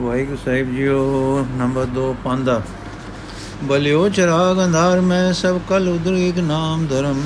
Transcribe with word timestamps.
ਵਾਹਿਗੁਰੂ 0.00 0.36
ਸਾਹਿਬ 0.44 0.70
ਜੀਓ, 0.74 1.46
ਨੰਬਰ 1.56 1.86
2 1.96 2.12
ਪਾਂਦਾ 2.24 2.60
ਬਲਿਓ 3.64 4.08
ਚਰਾਗ 4.08 4.62
ਅੰਧਾਰ, 4.64 5.00
ਮੈਂ 5.00 5.32
ਸਭ 5.32 5.58
ਕਲ 5.68 5.88
ਉਦਰ 5.88 6.12
ਇੱਕ 6.12 6.38
ਨਾਮ 6.38 6.86
ਧਰਮ। 6.86 7.20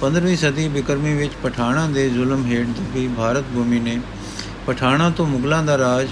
15ਵੀਂ 0.00 0.36
ਸਦੀ 0.36 0.66
ਬਿਕਰਮੀ 0.68 1.14
ਵਿੱਚ 1.14 1.32
ਪਠਾਣਾ 1.42 1.86
ਦੇ 1.86 2.08
ਜ਼ੁਲਮ 2.10 2.44
ਹੇਠ 2.46 2.66
ਦਬੀ 2.78 3.08
ਭਾਰਤ 3.16 3.44
ਭੂਮੀ 3.54 3.80
ਨੇ 3.80 3.98
ਪਠਾਣਾ 4.66 5.08
ਤੋਂ 5.10 5.26
ਮੁਗਲਾਂ 5.26 5.62
ਦਾ 5.62 5.78
ਰਾਜ, 5.78 6.08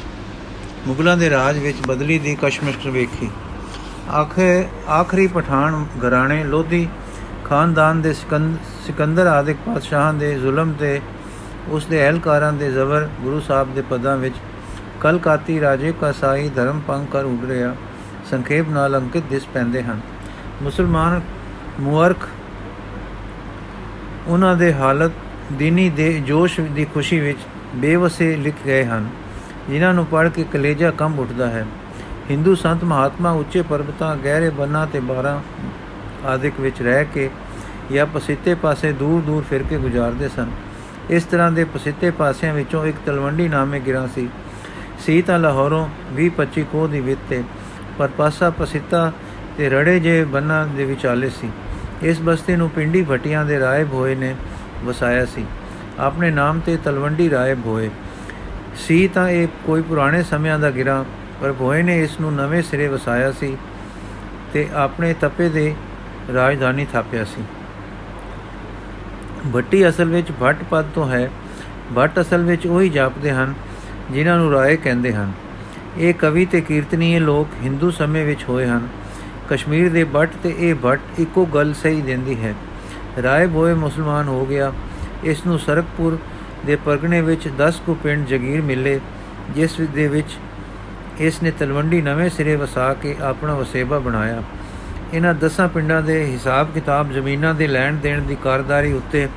ਮੁਗਲਾਂ 0.86 1.16
ਦੇ 1.16 1.30
ਰਾਜ 1.30 1.58
ਵਿੱਚ 1.58 1.86
ਬਦਲੀ 1.86 2.18
ਦੀ 2.18 2.36
ਕਸ਼ਮਕਸ਼ 2.42 2.86
ਵੇਖੀ। 2.88 3.30
ਆਖੇ, 4.14 4.66
ਆਖਰੀ 4.90 5.26
ਪਠਾਨ 5.26 5.84
ਘਰਾਣੇ 6.00 6.42
ਲੋਧੀ, 6.44 6.86
ਖਾਨਦਾਨ 7.44 8.02
ਦੇ 8.02 8.12
ਸਿਕੰਦਰ 8.12 9.26
ਆਦਿਕ 9.26 9.56
ਪਾਤਸ਼ਾਹਾਂ 9.66 10.12
ਦੇ 10.14 10.34
ਜ਼ੁਲਮ 10.38 10.72
ਤੇ 10.72 11.00
ਉਸ 11.68 11.84
ਦੇ 11.86 12.06
ਅਹਲਕਾਰਾਂ 12.06 12.52
ਦੇ 12.52 12.70
ਜ਼ਬਰ 12.72 13.08
ਗੁਰੂ 13.22 13.40
ਸਾਹਿਬ 13.40 13.74
ਦੇ 13.74 13.82
ਪਦਾਂ 13.90 14.16
ਵਿੱਚ 14.16 14.34
ਕਲਕਾਤੀ 15.00 15.60
ਰਾਜੇ 15.60 15.92
ਕਾ 16.00 16.12
ਸਾਈ 16.12 16.48
ਧਰਮ 16.48 16.80
ਪੰਗ 16.88 17.06
ਕਰ 17.06 17.24
ਉੱਡ 17.24 17.44
ਰਿਹਾ। 17.44 17.74
ਸੰਖੇਪ 18.30 18.68
ਨਾਲ 18.68 18.96
ਅੰਕਿਤ 18.98 19.22
ਦਿਸ 19.30 19.46
ਪੈਂਦੇ 19.46 19.82
ਹਨ। 19.82 20.00
ਮੁਸਲਮਾਨ 20.62 21.20
ਮੁਅਰਖ 21.80 22.28
ਉਹਨਾਂ 24.26 24.56
ਦੇ 24.56 24.72
ਹਾਲਤ, 24.74 25.12
ਦੀਨੀ 25.52 25.88
ਦੇ 25.90 26.12
ਜੋਸ਼ 26.20 26.60
ਦੀ 26.60 26.84
ਖੁਸ਼ੀ 26.84 27.18
ਵਿੱਚ 27.20 27.38
ਬੇਵਸੇ 27.74 28.34
ਲਿਖ 28.36 28.54
ਗਏ 28.66 28.84
ਹਨ, 28.84 29.08
ਜਿਨ੍ਹਾਂ 29.70 29.92
ਨੂੰ 29.94 30.06
ਪੜ੍ਹ 30.06 30.28
ਕੇ 30.28 30.44
ਕਲੇਜਾ 30.44 30.90
ਕੰਬ 30.90 31.18
ਉੱਠਦਾ 31.20 31.46
ਹੈ। 31.46 31.64
ਹਿੰਦੂ 32.30 32.54
ਸੰਤ 32.54 32.84
ਮਹਾਤਮਾ 32.84 33.30
ਉੱਚੇ 33.30 33.62
ਪਰਬਤਾਂ, 33.62 34.16
ਗਹਿਰੇ 34.16 34.50
ਬੰਨਾਂ 34.50 34.86
ਤੇ 34.86 35.00
ਬਾਰਾਂ 35.00 35.40
ਆਦਿਕ 36.26 36.60
ਵਿੱਚ 36.60 36.82
ਰਹਿ 36.82 37.04
ਕੇ 37.04 37.30
ਜਾਂ 37.92 38.06
ਪਸਿੱਤੇ 38.06 38.54
ਪਾਸੇ 38.54 38.92
ਦੂਰ 38.92 39.22
ਦੂਰ 39.22 39.44
ਫਿਰ 39.50 39.62
ਕੇ 39.62 39.78
ਗੁਜ਼ਾਰਦੇ 39.78 40.28
ਸਨ। 40.28 40.50
ਇਸ 41.10 41.24
ਤਰ੍ਹਾਂ 41.24 41.50
ਦੇ 41.52 41.64
ਪਸਿੱਤੇ 41.64 42.10
ਪਾਸਿਆਂ 42.10 42.54
ਵਿੱਚੋਂ 42.54 42.84
ਇੱਕ 42.86 42.96
ਤਲਵੰਡੀ 43.06 43.48
ਨਾਮੇ 43.48 43.80
ਗਿਰਾਂ 43.80 44.06
ਸੀ। 44.14 44.28
ਸੀ 45.00 45.20
ਤਾਂ 45.22 45.38
ਲਾਹੌਰੋਂ 45.38 45.88
20-25 46.14 46.64
ਕੋਹ 46.72 46.88
ਦੀ 46.88 47.00
ਵਿੱਤ 47.00 47.20
ਤੇ 47.30 47.42
ਪਰ 47.98 48.08
ਪਾਸਾ 48.08 48.50
ਪਸਿੱਤਾ 48.50 49.12
ਤੇ 49.58 49.68
ਰੜੇ 49.70 49.98
ਜੇ 50.00 50.24
ਬੰਨਾਂ 50.24 50.66
ਦੇ 50.66 50.84
ਵਿਚਾਲੇ 50.84 51.28
ਸੀ। 51.30 51.50
ਇਸ 52.02 52.20
ਬਸਤੀ 52.20 52.56
ਨੂੰ 52.56 52.70
ਪਿੰਡੀ 52.70 53.04
ਭਟੀਆਂ 53.10 53.44
ਦੇ 53.44 53.60
ਰਾਇਬ 53.60 53.92
ਹੋਏ 53.92 54.14
ਨੇ 54.14 54.34
ਵਸਾਇਆ 54.84 55.24
ਸੀ। 55.24 55.44
ਆਪਣੇ 55.98 56.30
ਨਾਮ 56.30 56.60
ਤੇ 56.60 56.76
ਤਲਵੰਡੀ 56.76 57.30
ਰਾਇਬ 57.30 57.66
ਹੋਏ। 57.66 57.90
ਸੀ 58.76 59.08
ਤਾਂ 59.08 59.28
ਇਹ 59.28 59.48
ਕੋਈ 59.66 59.82
ਪੁਰਾਣੇ 59.82 60.22
ਸਮਿਆਂ 60.22 60.58
ਦਾ 60.58 60.70
ਗਿਰਾ, 60.70 61.04
ਪਰ 61.40 61.52
ਭੋਏ 61.52 61.82
ਨੇ 61.82 62.02
ਇਸ 62.02 62.20
ਨੂੰ 62.20 62.34
ਨਵੇਂ 62.34 62.62
ਸਿਰੇ 62.62 62.88
ਵਸਾਇਆ 62.88 63.32
ਸੀ 63.32 63.56
ਤੇ 64.52 64.68
ਆਪਣੇ 64.74 65.14
ਤਪੇ 65.20 65.48
ਦੇ 65.48 65.74
ਰਾਜਧਾਨੀ 66.34 66.86
ਥਾਪਿਆ 66.92 67.24
ਸੀ। 67.24 67.42
ਭੱਟੀ 69.54 69.88
ਅਸਲ 69.88 70.04
ਵਿੱਚ 70.04 70.32
ਭੱਟ 70.40 70.56
ਪਦ 70.70 70.84
ਤੋਂ 70.94 71.08
ਹੈ। 71.10 71.30
ਭੱਟ 71.96 72.20
ਅਸਲ 72.20 72.44
ਵਿੱਚ 72.44 72.66
ਉਹੀ 72.66 72.88
ਜਾਪਦੇ 72.88 73.30
ਹਨ 73.30 73.54
ਜਿਨ੍ਹਾਂ 74.12 74.38
ਨੂੰ 74.38 74.52
ਰਾਏ 74.52 74.76
ਕਹਿੰਦੇ 74.76 75.12
ਹਨ। 75.12 75.32
ਇਹ 75.98 76.14
ਕਵੀ 76.14 76.44
ਤੇ 76.46 76.60
ਕੀਰਤਨੀਏ 76.60 77.18
ਲੋਕ 77.18 77.48
ਹਿੰਦੂ 77.62 77.90
ਸਮੇਂ 77.90 78.24
ਵਿੱਚ 78.24 78.44
ਹੋਏ 78.48 78.66
ਹਨ। 78.66 78.88
ਕਸ਼ਮੀਰ 79.50 79.88
ਦੇ 79.88 80.04
ਭੱਟ 80.04 80.30
ਤੇ 80.42 80.54
ਇਹ 80.58 80.74
ਭੱਟ 80.74 81.00
ਇੱਕੋ 81.18 81.46
ਗੱਲ 81.46 81.74
ਸਹੀ 81.74 82.00
ਦਿੰਦੀ 82.00 82.44
ਹੈ। 82.44 82.54
ਰਾਏ 83.22 83.46
ਬੋਏ 83.46 83.74
ਮੁਸਲਮਾਨ 83.74 84.28
ਹੋ 84.28 84.46
ਗਿਆ। 84.46 84.72
ਇਸ 85.24 85.46
ਨੂੰ 85.46 85.58
ਸਰਕਪੁਰ 85.58 86.18
ਦੇ 86.66 86.76
ਪਰਗਣੇ 86.76 87.20
ਵਿੱਚ 87.20 87.48
10 87.58 87.82
ਕੁ 87.86 87.94
ਪਿੰਡ 87.94 88.26
ਜਗੀਰ 88.26 88.62
ਮਿਲੇ, 88.62 89.00
ਜਿਸ 89.50 89.80
ਦੇ 89.94 90.08
ਵਿੱਚ 90.08 90.36
ਇਸ 91.18 91.42
ਨੇ 91.42 91.50
ਤਲਵੰਡੀ 91.50 92.02
ਨਵੇਂ 92.02 92.30
ਸਿਰੇ 92.30 92.56
ਵਸਾ 92.56 92.94
ਕੇ 92.94 93.16
ਆਪਣਾ 93.22 93.54
ਵਸੇਬਾ 93.54 93.98
ਬਣਾਇਆ। 93.98 94.42
ਇਹਨਾਂ 95.14 95.34
10 95.34 95.68
ਪਿੰਡਾਂ 95.68 96.02
ਦੇ 96.02 96.24
ਹਿਸਾਬ 96.24 96.70
ਕਿਤਾਬ 96.74 97.12
ਜ਼ਮੀਨਾਂ 97.12 97.54
ਦੇ 97.54 97.66
ਲੈਣ 97.66 97.94
ਦੇਣ 97.94 98.22
ਦੀ 98.22 98.36
ਕਾਰਦਾਰੀ 98.44 98.92
ਉੱਤੇ 98.92 99.28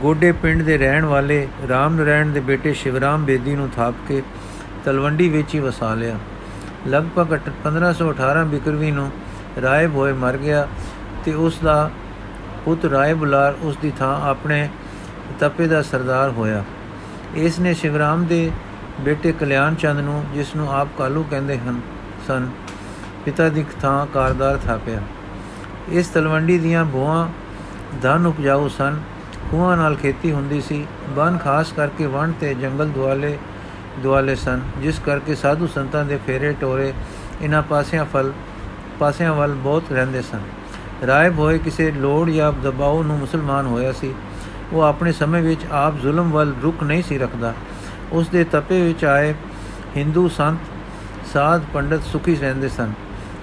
ਗੋਡੇ 0.00 0.32
ਪਿੰਡ 0.32 0.62
ਦੇ 0.62 0.78
ਰਹਿਣ 0.78 1.04
ਵਾਲੇ 1.04 1.48
ਰਾਮ 1.68 1.94
ਨਰੈਣ 1.94 2.30
ਦੇ 2.30 2.40
ਬੇਟੇ 2.40 2.72
ਸ਼ਿਵਰਾਮ 2.72 3.24
ਬੇਦੀ 3.24 3.54
ਨੂੰ 3.54 3.68
ਥਾਪ 3.76 3.94
ਕੇ 4.08 4.22
ਤਲਵੰਡੀ 4.84 5.28
ਵਿੱਚ 5.28 5.54
ਹੀ 5.54 5.60
ਵਸਾ 5.60 5.94
ਲਿਆ। 5.94 6.18
ਲਗਭਗ 6.88 7.32
1518 7.32 8.44
ਬਿਕਰਵੀ 8.44 8.90
ਨੂੰ 8.90 9.10
ਰਾਏ 9.62 9.86
ਭੋਏ 9.86 10.12
ਮਰ 10.12 10.36
ਗਿਆ 10.36 10.66
ਤੇ 11.24 11.34
ਉਸ 11.34 11.58
ਦਾ 11.58 11.90
ਪੁੱਤ 12.64 12.84
ਰਾਏ 12.84 13.14
ਬੁਲਾਰ 13.14 13.54
ਉਸ 13.62 13.76
ਦੀ 13.76 13.92
ਥਾਂ 13.98 14.20
ਆਪਣੇ 14.28 14.68
ਤਪੇ 15.40 15.66
ਦਾ 15.66 15.82
ਸਰਦਾਰ 15.82 16.30
ਹੋਇਆ। 16.30 16.64
ਇਸ 17.34 17.58
ਨੇ 17.58 17.74
ਸ਼ਿਵਰਾਮ 17.74 18.24
ਦੇ 18.24 18.50
ਬੇਟੇ 19.00 19.32
ਕਲਿਆਣ 19.32 19.74
ਚੰਦ 19.74 20.00
ਨੂੰ, 20.00 20.24
ਜਿਸ 20.34 20.56
ਨੂੰ 20.56 20.72
ਆਪ 20.72 20.88
ਕਾਲੂ 20.98 21.24
ਕਹਿੰਦੇ 21.30 21.58
ਹਨ, 21.58 21.80
ਸਨ, 22.28 22.48
ਪਿਤਾ 23.24 23.48
ਦੀ 23.48 23.64
ਥਾਂ 23.80 24.06
ਕਾਰਦਾਰ 24.06 24.56
ਥਾਪਿਆ। 24.56 25.00
ਇਸ 25.88 26.08
ਤਲਵੰਡੀ 26.08 26.58
ਦੀਆਂ 26.58 26.84
ਬੋਆਂ 26.84 27.28
ਧਨ 28.02 28.26
ਉਪਜਾਊ 28.26 28.68
ਸਨ। 28.68 28.96
ਖੂਹਾਂ 29.50 29.76
ਨਾਲ 29.76 29.96
ਖੇਤੀ 29.96 30.32
ਹੁੰਦੀ 30.32 30.60
ਸੀ। 30.60 30.86
ਬਨ 31.16 31.38
ਖਾਸ 31.38 31.72
ਕਰਕੇ 31.72 32.06
ਵਣ 32.06 32.32
ਤੇ 32.32 32.54
ਜੰਗਲ 32.54 32.88
ਦੁਆਲੇ 32.88 33.38
ਦੁਆਲੇ 33.98 34.34
ਸਨ, 34.34 34.60
ਜਿਸ 34.78 34.98
ਕਰਕੇ 34.98 35.34
ਸਾਧੂ 35.34 35.66
ਸੰਤਾਂ 35.66 36.04
ਦੇ 36.04 36.18
ਫੇਰੇ 36.26 36.52
ਟੋਰੇ 36.52 36.92
ਇਹਨਾਂ 37.42 37.62
ਪਾਸਿਆਂ 37.62 38.04
ਫਲ, 38.04 38.32
ਪਾਸਿਆਂ 38.98 39.34
ਵੱਲ 39.34 39.54
ਬਹੁਤ 39.54 39.92
ਰਹਿੰਦੇ 39.92 40.22
ਸਨ। 40.22 40.40
ਰਾਏ 41.06 41.30
ਹੋਏ 41.30 41.58
ਕਿਸੇ 41.58 41.90
ਲੋੜ 41.90 42.30
ਜਾਂ 42.30 42.52
ਦਬਾਅ 42.52 43.02
ਨੂੰ 43.02 43.18
ਮੁਸਲਮਾਨ 43.18 43.66
ਹੋਇਆ 43.66 43.92
ਸੀ। 43.92 44.14
ਉਹ 44.72 44.82
ਆਪਣੇ 44.82 45.12
ਸਮੇਂ 45.12 45.42
ਵਿੱਚ 45.42 45.60
ਆਪ 45.72 45.98
ਜ਼ੁਲਮ 45.98 46.30
ਵੱਲ 46.30 46.52
ਰੁਕ 46.62 46.82
ਨਹੀਂ 46.82 47.02
ਸੀ 47.02 47.18
ਰੱਖਦਾ। 47.18 47.54
ਉਸ 48.12 48.28
ਦੇ 48.28 48.44
ਤਪੇ 48.44 48.80
ਵਿੱਚ 48.82 49.04
ਆਏ 49.04 49.34
ਹਿੰਦੂ 49.96 50.28
ਸੰਤ, 50.28 50.58
ਸਾਧ 51.32 51.62
ਪੰਡਤ 51.74 52.02
ਸੁਖੀ 52.02 52.34
ਰਹਿੰਦੇ 52.34 52.68
ਸਨ। 52.68 52.92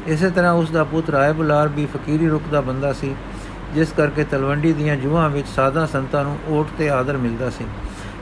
ਇਸੇ 0.08 0.30
ਤਰ੍ਹਾਂ 0.30 0.54
ਉਸ 0.54 0.72
ਦਾ 0.72 0.84
ਪੁੱਤ 0.84 1.10
ਰਾਏ 1.10 1.34
ਬੁਲਾਰ 1.34 1.68
ਵੀ 1.68 1.86
ਫਕੀਰੀ 1.86 2.28
ਰੁਕ 2.28 2.44
ਦਾ 2.52 2.62
ਬੰਦਾ 2.62 2.94
ਸੀ। 2.94 3.16
ਜਿਸ 3.74 3.92
ਕਰਕੇ 3.98 4.24
ਤਲਵੰਡੀ 4.24 4.74
ਦੀਆਂ 4.74 4.96
ਜੂਹਾਂ 4.96 5.30
ਵਿੱਚ 5.30 5.48
ਸਾਦਾ 5.48 5.86
ਸੰਤਾਂ 5.86 6.24
ਨੂੰ 6.24 6.38
ਓਟ 6.48 6.68
ਤੇ 6.78 6.90
ਆਦਰ 6.90 7.18
ਮਿਲਦਾ 7.18 7.50
ਸੀ। 7.50 7.66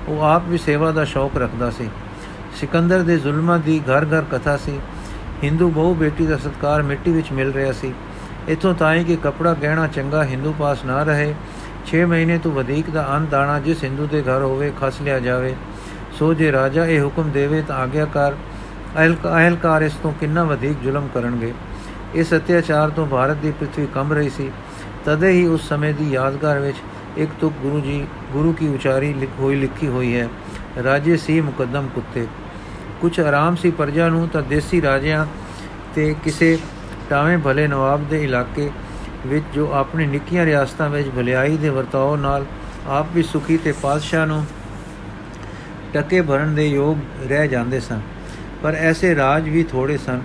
ਉਹ 0.07 0.21
ਆਪ 0.21 0.43
ਵੀ 0.47 0.57
ਸੇਵਾ 0.57 0.91
ਦਾ 0.91 1.03
ਸ਼ੌਕ 1.03 1.37
ਰੱਖਦਾ 1.37 1.69
ਸੀ। 1.69 1.89
ਸਿਕੰਦਰ 2.55 3.01
ਦੇ 3.01 3.17
ਜ਼ੁਲਮਾਂ 3.17 3.59
ਦੀ 3.59 3.79
ਘਰ-ਘਰ 3.79 4.25
ਕਥਾ 4.31 4.57
ਸੀ। 4.57 4.79
ਹਿੰਦੂ 5.43 5.69
ਬਹੁ 5.69 5.93
ਬੇਟੀ 5.93 6.25
ਦਾ 6.25 6.37
ਸਤਕਾਰ 6.37 6.81
ਮਿੱਟੀ 6.81 7.11
ਵਿੱਚ 7.11 7.31
ਮਿਲ 7.31 7.53
ਰਿਹਾ 7.53 7.71
ਸੀ। 7.71 7.93
ਇਥੋਂ 8.49 8.73
ਤਾਈਂ 8.73 9.05
ਕਿ 9.05 9.15
ਕਪੜਾ 9.15 9.53
ਗਹਿਣਾ 9.53 9.87
ਚੰਗਾ 9.87 10.23
ਹਿੰਦੂ 10.23 10.55
ਪਾਸ 10.59 10.85
ਨਾ 10.85 11.03
ਰਹੇ। 11.03 11.35
6 11.85 12.05
ਮਹੀਨੇ 12.05 12.37
ਤੋਂ 12.37 12.51
ਵਧੇਕ 12.51 12.89
ਦਾ 12.89 13.07
ਅੰਨ 13.11 13.25
ਦਾਣਾ 13.25 13.59
ਜਿਸ 13.59 13.83
ਹਿੰਦੂ 13.83 14.07
ਦੇ 14.07 14.21
ਘਰ 14.21 14.41
ਹੋਵੇ 14.41 14.73
ਖਸ 14.81 15.01
ਲਿਆ 15.01 15.19
ਜਾਵੇ। 15.19 15.55
ਸੋ 16.19 16.33
ਜੇ 16.33 16.51
ਰਾਜਾ 16.51 16.85
ਇਹ 16.85 17.03
ਹੁਕਮ 17.03 17.29
ਦੇਵੇ 17.29 17.61
ਤਾਂ 17.61 17.75
ਆਗਿਆਕਾਰ 17.75 18.35
ਅਹਲਕਾਰ 19.37 19.81
ਇਸ 19.81 19.93
ਤੋਂ 19.93 20.13
ਕਿੰਨਾ 20.19 20.43
ਵਧੇਕ 20.43 20.77
ਜ਼ੁਲਮ 20.83 21.07
ਕਰਨਗੇ। 21.13 21.53
ਇਸ 22.15 22.33
ਅਤਿਆਚਾਰ 22.33 22.89
ਤੋਂ 22.89 23.07
ਭਾਰਤ 23.07 23.37
ਦੀ 23.37 23.51
ਪ੍ਰithvi 23.51 23.87
ਕੰਬ 23.93 24.13
ਰਹੀ 24.13 24.29
ਸੀ। 24.29 24.51
ਤਦੇ 25.07 25.31
ਹੀ 25.31 25.45
ਉਸ 25.45 25.69
ਸਮੇਂ 25.69 25.93
ਦੀ 25.93 26.11
ਯਾਦਗਾਰ 26.11 26.59
ਵਿੱਚ 26.59 26.77
ਇੱਕ 27.17 27.31
ਤੁਕ 27.41 27.53
ਗੁਰੂ 27.61 27.79
ਜੀ, 27.79 28.07
ਗੁਰੂ 28.31 28.53
ਕੀ 28.53 28.67
ਉਚਾਰੀ 28.67 29.13
ਲਿਖ, 29.13 29.29
ਹੋਈ 29.39 29.55
ਲਿਖੀ 29.55 29.87
ਹੋਈ 29.87 30.15
ਹੈ, 30.15 30.27
ਰਾਜੇ 30.83 31.17
ਸੀ 31.17 31.41
ਮੁਕੱਦਮ 31.41 31.87
ਕੁੱਤੇ। 31.95 32.27
ਕੁਝ 33.01 33.19
ਆਰਾਮ 33.19 33.55
ਸੀ 33.55 33.71
ਪਰਜਾ 33.71 34.09
ਨੂੰ 34.09 34.29
ਤਾਂ 34.29 34.41
ਦੇਸੀ 34.41 34.81
ਰਾਜਿਆਂ 34.81 35.25
ਤੇ 35.95 36.15
ਕਿਸੇ 36.23 36.57
ਟਾਵੇਂ 37.09 37.37
ਭਲੇ 37.37 37.67
ਨਵਾਬ 37.67 38.09
ਦੇ 38.09 38.23
ਇਲਾਕੇ 38.23 38.71
ਵਿੱਚ 39.27 39.45
ਜੋ 39.55 39.71
ਆਪਣੀ 39.73 40.05
ਨਿੱਕੀਆਂ 40.05 40.45
ਰਿਆਸਤਾਂ 40.45 40.89
ਵਿੱਚ 40.89 41.09
ਭਲਾਈ 41.09 41.57
ਦੇ 41.57 41.69
ਵਰਤਾਓ 41.69 42.15
ਨਾਲ 42.15 42.45
ਆਪ 42.87 43.07
ਵੀ 43.15 43.23
ਸੁਖੀ 43.23 43.57
ਤੇ 43.57 43.71
ਪਾਦਸ਼ਾਹ 43.71 44.27
ਨੂੰ 44.27 44.45
ਟਕੇ 45.93 46.21
ਭਰਨ 46.21 46.55
ਦੇ 46.55 46.67
ਯੋਗ 46.67 46.97
ਰਹਿ 47.27 47.47
ਜਾਂਦੇ 47.47 47.79
ਸਨ। 47.79 48.01
ਪਰ 48.63 48.75
ਐਸੇ 48.75 49.15
ਰਾਜ 49.15 49.49
ਵੀ 49.49 49.63
ਥੋੜੇ 49.63 49.97
ਸਨ। 49.97 50.21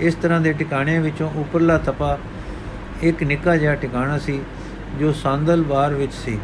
ਇਸ 0.00 0.14
ਤਰ੍ਹਾਂ 0.14 0.40
ਦੇ 0.40 0.52
ਟਿਕਾਣਿਆਂ 0.52 1.00
ਵਿੱਚੋਂ 1.00 1.30
ਉੱਪਰਲਾ 1.36 1.78
ਤਪਾ 1.78 2.18
ਇੱਕ 3.02 3.22
ਨਿੱਕਾ 3.22 3.56
ਜਿਹਾ 3.56 3.74
ਟਿਕਾਣਾ 3.74 4.18
ਸੀ 4.18 4.40
ਜੋ 5.00 5.12
ਸਾਂਦਲਬਾਰ 5.12 5.94
ਵਿੱਚ 5.94 6.12
ਸੀ। 6.12 6.38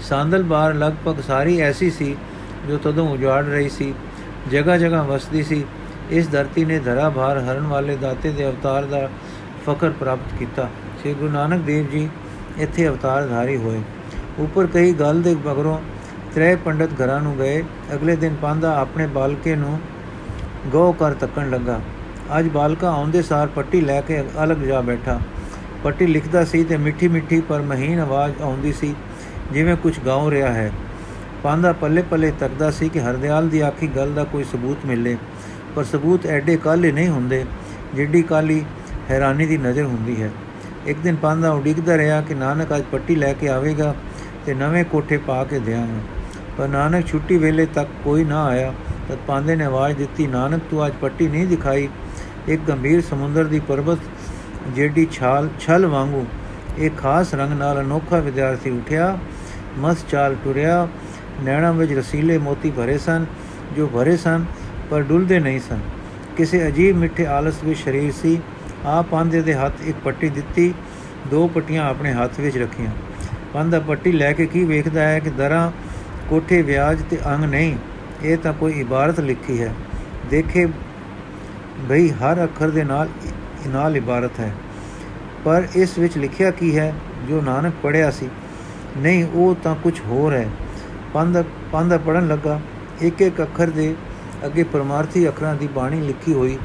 ਸਾਂਦਲਬਾਰ 0.00 0.74
ਲਗਭਗ 0.74 1.20
ਸਾਰੀ 1.20 1.60
ਐਸੀ 1.60 1.90
ਸੀ 1.90 2.16
ਜੋ 2.68 2.78
ਤਦੋਂ 2.78 3.08
ਉਜਾੜ 3.08 3.44
ਰਹੀ 3.44 3.68
ਸੀ। 3.68 3.94
ਜਗ੍ਹਾ 4.50 4.76
ਜਗ੍ਹਾ 4.78 5.02
ਵਸਦੀ 5.02 5.42
ਸੀ। 5.42 5.64
ਇਸ 6.10 6.28
ਧਰਤੀ 6.30 6.64
ਨੇ 6.64 6.78
ਧਰਾ 6.78 7.08
ਭਾਰ 7.10 7.38
ਹਰਨ 7.38 7.66
ਵਾਲੇ 7.66 7.96
ਦਾਤੇ 7.96 8.30
ਦੇ 8.32 8.46
ਅਵਤਾਰ 8.46 8.84
ਦਾ 8.84 9.08
ਫਖਰ 9.66 9.90
ਪ੍ਰਾਪਤ 9.90 10.38
ਕੀਤਾ। 10.38 10.68
ਸ੍ਰੀ 11.00 11.14
ਗੁਰੂ 11.14 11.32
ਨਾਨਕ 11.32 11.60
ਦੇਵ 11.60 11.86
ਜੀ 11.86 12.08
ਇੱਥੇ 12.58 12.88
ਅਵਤਾਰ 12.88 13.26
ਧਾਰੀ 13.26 13.56
ਹੋਏ। 13.56 13.80
ਉੱਪਰ 14.38 14.66
ਕਈ 14.66 14.92
ਗੱਲ 14.92 15.22
ਦੇ 15.22 15.34
ਬਗਰੋਂ 15.34 15.78
ਤ੍ਰੈ 16.34 16.54
ਪੰਡਤ 16.56 16.90
ਘਰਾਂ 17.00 17.20
ਨੂੰ 17.20 17.36
ਗਏ। 17.36 17.62
ਅਗਲੇ 17.94 18.16
ਦਿਨ 18.16 18.34
ਪਾਂਦਾ 18.42 18.74
ਆਪਣੇ 18.78 19.06
ਬਾਲਕੇ 19.06 19.56
ਨੂੰ 19.56 19.78
ਗੋ 20.66 20.92
ਕਰ 20.92 21.14
ਤੱਕਣ 21.14 21.50
ਲੱਗਾ। 21.50 21.80
ਅੱਜ 22.38 22.48
ਬਾਲਕਾ 22.48 22.90
ਆਉਂਦੇ 22.90 23.22
ਸਾਰ 23.22 23.46
ਪੱਟੀ 23.46 23.80
ਲੈ 23.80 24.00
ਕੇ 24.00 24.20
ਅਲੱਗ 24.44 24.56
ਜਾ 24.56 24.80
ਬੈਠਾ। 24.80 25.18
ਪੱਟੀ 25.84 26.06
ਲਿਖਦਾ 26.06 26.44
ਸੀ 26.44 26.62
ਤੇ 26.64 26.76
ਮਿੱਠੀ 26.76 27.08
ਮਿੱਠੀ 27.08 27.40
ਪਰ 27.40 27.62
ਮਹੀਨ 27.62 28.00
ਆਵਾਜ਼ 28.00 28.40
ਆਉਂਦੀ 28.42 28.72
ਸੀ, 28.72 28.94
ਜਿਵੇਂ 29.52 29.76
ਕੁਝ 29.76 29.98
ਗਾਉ 30.06 30.30
ਰਿਹਾ 30.30 30.52
ਹੈ। 30.52 30.70
ਪਾਂਦਾ 31.42 31.72
ਪੱਲੇ 31.72 32.02
ਪੱਲੇ 32.02 32.32
ਤੱਕਦਾ 32.40 32.70
ਸੀ 32.70 32.88
ਕਿ 32.88 33.00
ਹਰਦਿਆਲ 33.00 33.48
ਦੀ 33.48 33.60
ਆਖੀ 33.60 33.86
ਗੱਲ 33.86 34.12
ਦਾ 34.12 34.24
ਕੋਈ 34.24 34.44
ਸਬੂਤ 34.44 34.86
ਮਿਲੇ, 34.86 35.16
ਪਰ 35.76 35.84
ਸਬੂਤ 35.84 36.26
ਐਡੇ 36.26 36.56
ਕਾਲੇ 36.56 36.92
ਨਹੀਂ 36.92 37.08
ਹੁੰਦੇ, 37.08 37.44
ਜਿੱਡੀ 37.94 38.22
ਕਾਲੀ 38.22 38.64
ਹੈਰਾਨੀ 39.10 39.46
ਦੀ 39.46 39.56
ਨਜ਼ਰ 39.58 39.84
ਹੁੰਦੀ 39.84 40.20
ਹੈ। 40.22 40.30
ਇੱਕ 40.86 40.98
ਦਿਨ 40.98 41.16
ਪਾਂਦਾ 41.16 41.50
ਉਡੀਕਦਾ 41.50 41.96
ਰਿਹਾ 41.96 42.20
ਕਿ 42.20 42.34
ਨਾਨਕ 42.34 42.76
ਅੱਜ 42.76 42.82
ਪੱਟੀ 42.92 43.14
ਲੈ 43.14 43.32
ਕੇ 43.32 43.48
ਆਵੇਗਾ 43.48 43.94
ਤੇ 44.46 44.54
ਨਵੇਂ 44.54 44.84
ਕੋਠੇ 44.84 45.16
ਪਾ 45.16 45.42
ਕੇ 45.44 45.58
ਦੇਵਾਂਗਾ 45.58 46.00
ਪਰ 46.58 46.68
ਨਾਨਕ 46.68 47.06
ਛੁੱਟੀ 47.06 47.36
ਵੇਲੇ 47.36 47.66
ਤੱਕ 47.66 47.88
ਕੋਈ 48.04 48.24
ਨਾ 48.24 48.44
ਆਇਆ, 48.44 48.72
ਤਦ 49.08 49.18
ਪਾਂਦੇ 49.26 49.56
ਨੇ 49.56 49.64
ਆਵਾਜ਼ 49.64 49.96
ਦਿੱਤੀ, 49.96 50.26
ਨਾਨਕ, 50.26 50.62
ਤੂੰ 50.70 50.86
ਅੱਜ 50.86 50.92
ਪੱਟੀ 51.00 51.28
ਨਹੀਂ 51.28 51.46
ਦਿਖਾਈ। 51.46 51.88
ਇੱਕ 52.48 52.62
ਗੰਭੀਰ 52.68 53.00
ਸਮੁੰਦਰ 53.00 53.44
ਦੀ 53.44 53.60
ਪਰਬਤ 53.60 53.98
ਜਿਹੜੀ 54.74 55.06
ਛਾਲ, 55.12 55.48
ਛਲ 55.60 55.86
ਵਾਂਗੂ 55.86 56.24
ਇੱਕ 56.78 56.96
ਖਾਸ 56.96 57.34
ਰੰਗ 57.34 57.52
ਨਾਲ 57.52 57.80
ਅਨੋਖਾ 57.80 58.18
ਵਿਦਿਆਰਥੀ 58.18 58.70
ਉਠਿਆ 58.70 59.16
ਮਸ 59.78 60.04
ਚਾਲ 60.10 60.36
ਟੁਰਿਆ, 60.44 60.86
ਨੈਣਾ 61.44 61.70
ਵਿੱਚ 61.72 61.92
ਰਸੀਲੇ 61.92 62.38
ਮੋਤੀ 62.38 62.70
ਭਰੇ 62.70 62.98
ਸਨ, 62.98 63.26
ਜੋ 63.76 63.86
ਭਰੇ 63.86 64.16
ਸਨ 64.16 64.44
ਪਰ 64.90 65.02
ਡੁੱਲਦੇ 65.02 65.38
ਨਹੀਂ 65.40 65.60
ਸਨ। 65.60 65.80
ਕਿਸੇ 66.36 66.66
ਅਜੀਬ 66.68 66.96
ਮਿੱਠੇ 66.96 67.26
ਆਲਸ 67.26 67.62
ਵਿੱਚ 67.64 67.78
ਸਰੀਰ 67.80 68.12
ਸੀ 68.12 68.40
ਆ 68.86 69.00
ਪਾਂਦੇ 69.02 69.42
ਦੇ 69.42 69.54
ਹੱਥ 69.54 69.82
ਇੱਕ 69.82 69.96
ਪੱਟੀ 70.04 70.28
ਦਿੱਤੀ, 70.28 70.72
ਦੋ 71.30 71.46
ਪੱਟੀਆਂ 71.48 71.84
ਆਪਣੇ 71.84 72.12
ਹੱਥ 72.12 72.40
ਵਿੱਚ 72.40 72.58
ਰੱਖੀਆਂ। 72.58 72.90
ਪੰਦਾ 73.54 73.80
ਪੱਟੀ 73.80 74.12
ਲੈ 74.12 74.32
ਕੇ 74.32 74.46
ਕੀ 74.46 74.64
ਵੇਖਦਾ 74.64 75.00
ਹੈ 75.00 75.18
ਕਿ 75.18 75.30
ਦਰਾਂ 75.30 75.70
ਕੋਠੇ, 76.28 76.62
ਵਿਆਜ 76.62 77.02
ਤੇ 77.10 77.18
ਅੰਗ 77.26 77.44
ਨਹੀਂ, 77.44 77.76
ਇਹ 78.22 78.36
ਤਾਂ 78.38 78.52
ਕੋਈ 78.52 78.72
ਇਬਾਰਤ 78.72 79.20
ਲਿਖੀ 79.20 79.60
ਹੈ। 79.62 79.72
ਦੇਖੇ 80.30 80.66
ਭਈ 81.88 82.08
ਹਰ 82.10 82.42
ਅੱਖਰ 82.44 82.70
ਦੇ 82.70 82.84
ਨਾਲ 82.84 83.08
ਨਾਲ 83.66 83.96
ਇਬਾਰਤ 83.96 84.40
ਹੈ। 84.40 84.52
ਪਰ 85.44 85.66
ਇਸ 85.76 85.98
ਵਿੱਚ 85.98 86.16
ਲਿਖਿਆ 86.18 86.50
ਕੀ 86.50 86.76
ਹੈ, 86.78 86.92
ਜੋ 87.28 87.40
ਨਾਨਕ 87.40 87.74
ਪੜਿਆ 87.82 88.10
ਸੀ, 88.10 88.28
ਨਹੀਂ, 88.96 89.24
ਉਹ 89.24 89.54
ਤਾਂ 89.62 89.74
ਕੁਝ 89.74 90.00
ਹੋਰ 90.00 90.32
ਹੈ। 90.32 90.48
ਪੰਦ 91.14 91.42
ਪੰਦ 91.72 91.96
ਪੜਨ 91.96 92.28
ਲੱਗਾ 92.28 92.60
ਇੱਕ 93.00 93.20
ਇੱਕ 93.22 93.42
ਅੱਖਰ 93.42 93.70
ਦੇ 93.70 93.94
ਅੱਗੇ 94.46 94.62
ਪਰਮਾਰਥੀ 94.62 95.28
ਅੱਖਰਾਂ 95.28 95.54
ਦੀ 95.54 95.66
ਬਾਣੀ 95.66 96.00
ਲਿਖੀ 96.00 96.32
ਹੋਈ, 96.32 96.58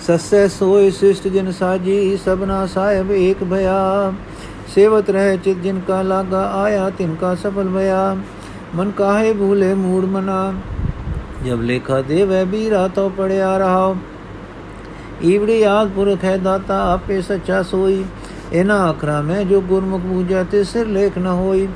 ਸਸੈ 0.00 0.46
ਸੋਇ 0.48 0.90
ਸਿਸ਼ਟ 0.90 1.28
ਜਨ 1.28 1.50
ਸਾਜੀ 1.52 2.16
ਸਬਨਾ 2.16 2.64
ਸਾਹਿਬ 2.66 3.10
ਏਕ 3.10 3.44
ਭਇਆ। 3.44 4.12
ਸੇਵਤ 4.68 5.10
ਰਹਿ 5.10 5.36
ਚਿਤ 5.36 5.58
ਜਿਨ 5.58 5.80
ਕਾ 5.88 6.00
ਲਾਗਾ 6.02 6.42
ਆਇਆ, 6.54 6.88
ਤਿਨ 6.90 7.14
ਕਾ 7.14 7.34
ਸਫਲ 7.34 7.68
ਭਇਆ 7.68 8.16
ਮਨ 8.74 8.90
ਕਾਹੇ 8.90 9.32
ਭੂਲੇ 9.32 9.74
ਮੂੜ 9.74 10.04
ਮਨਾ। 10.04 10.52
ਜਬ 11.46 11.62
ਲੇਖਾ 11.62 12.00
ਦੇਵੈ 12.02 12.44
ਵੀ 12.44 12.68
ਰਾਤੋਂ 12.70 13.08
ਪੜਿਆ 13.10 13.56
ਰਹਾ 13.58 13.94
ਈਵੜੀ 15.24 15.62
ਆਦ 15.62 15.88
ਪੁਰਖ 15.88 16.24
ਹੈ 16.24 16.36
ਦਾਤਾ, 16.36 16.92
ਆਪੇ 16.92 17.20
ਸੱਚਾ 17.22 17.62
ਸੋਈ। 17.62 18.04
ਇਹਨਾਂ 18.52 18.92
ਅਖਰਾਂ 18.92 19.22
ਮੈਂ 19.22 19.44
ਜੋ 19.44 19.60
ਗੁਰਮੁਖ 19.60 20.00
ਪੂਜਾ, 20.00 20.42
ਤੇ 20.42 20.64
ਸਿਰ 20.64 20.86
ਲੇਖ 20.86 21.18
ਨ 21.18 21.26
ਹੋਈ। 21.26 21.68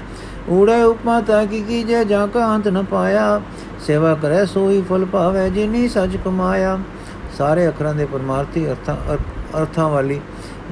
ਊੜੇ 0.51 0.83
ਉਪਮਾ 0.83 1.21
ਤਾ 1.21 1.45
ਕੀ 1.45 1.63
ਕੀਜੇ, 1.63 2.05
ਜਾਂ 2.05 2.29
ਕਾ 2.29 2.55
ਅੰਤ 2.55 2.69
ਨ 2.69 2.83
ਪਾਇਆ। 2.83 3.41
ਸੇਵਾ 3.87 4.15
ਕਰੇ 4.15 4.47
ਸੋਈ, 4.47 4.81
ਫਲ 4.81 5.05
ਪਾਵੇ 5.05 5.49
ਜਿਨੀ 5.51 5.89
ਸੱਚ 5.89 6.17
ਕਮਾਇਆ। 6.25 6.79
ਸਾਰੇ 7.39 7.69
ਅਖਰਾਂ 7.69 7.95
ਦੇ 7.95 8.05
ਪਰਮਾਰਥੀ 8.05 8.67
ਅਰਥਾਂ 8.67 8.97
ਅਰਥਾਂ 9.59 9.89
ਵਾਲੀ 9.89 10.21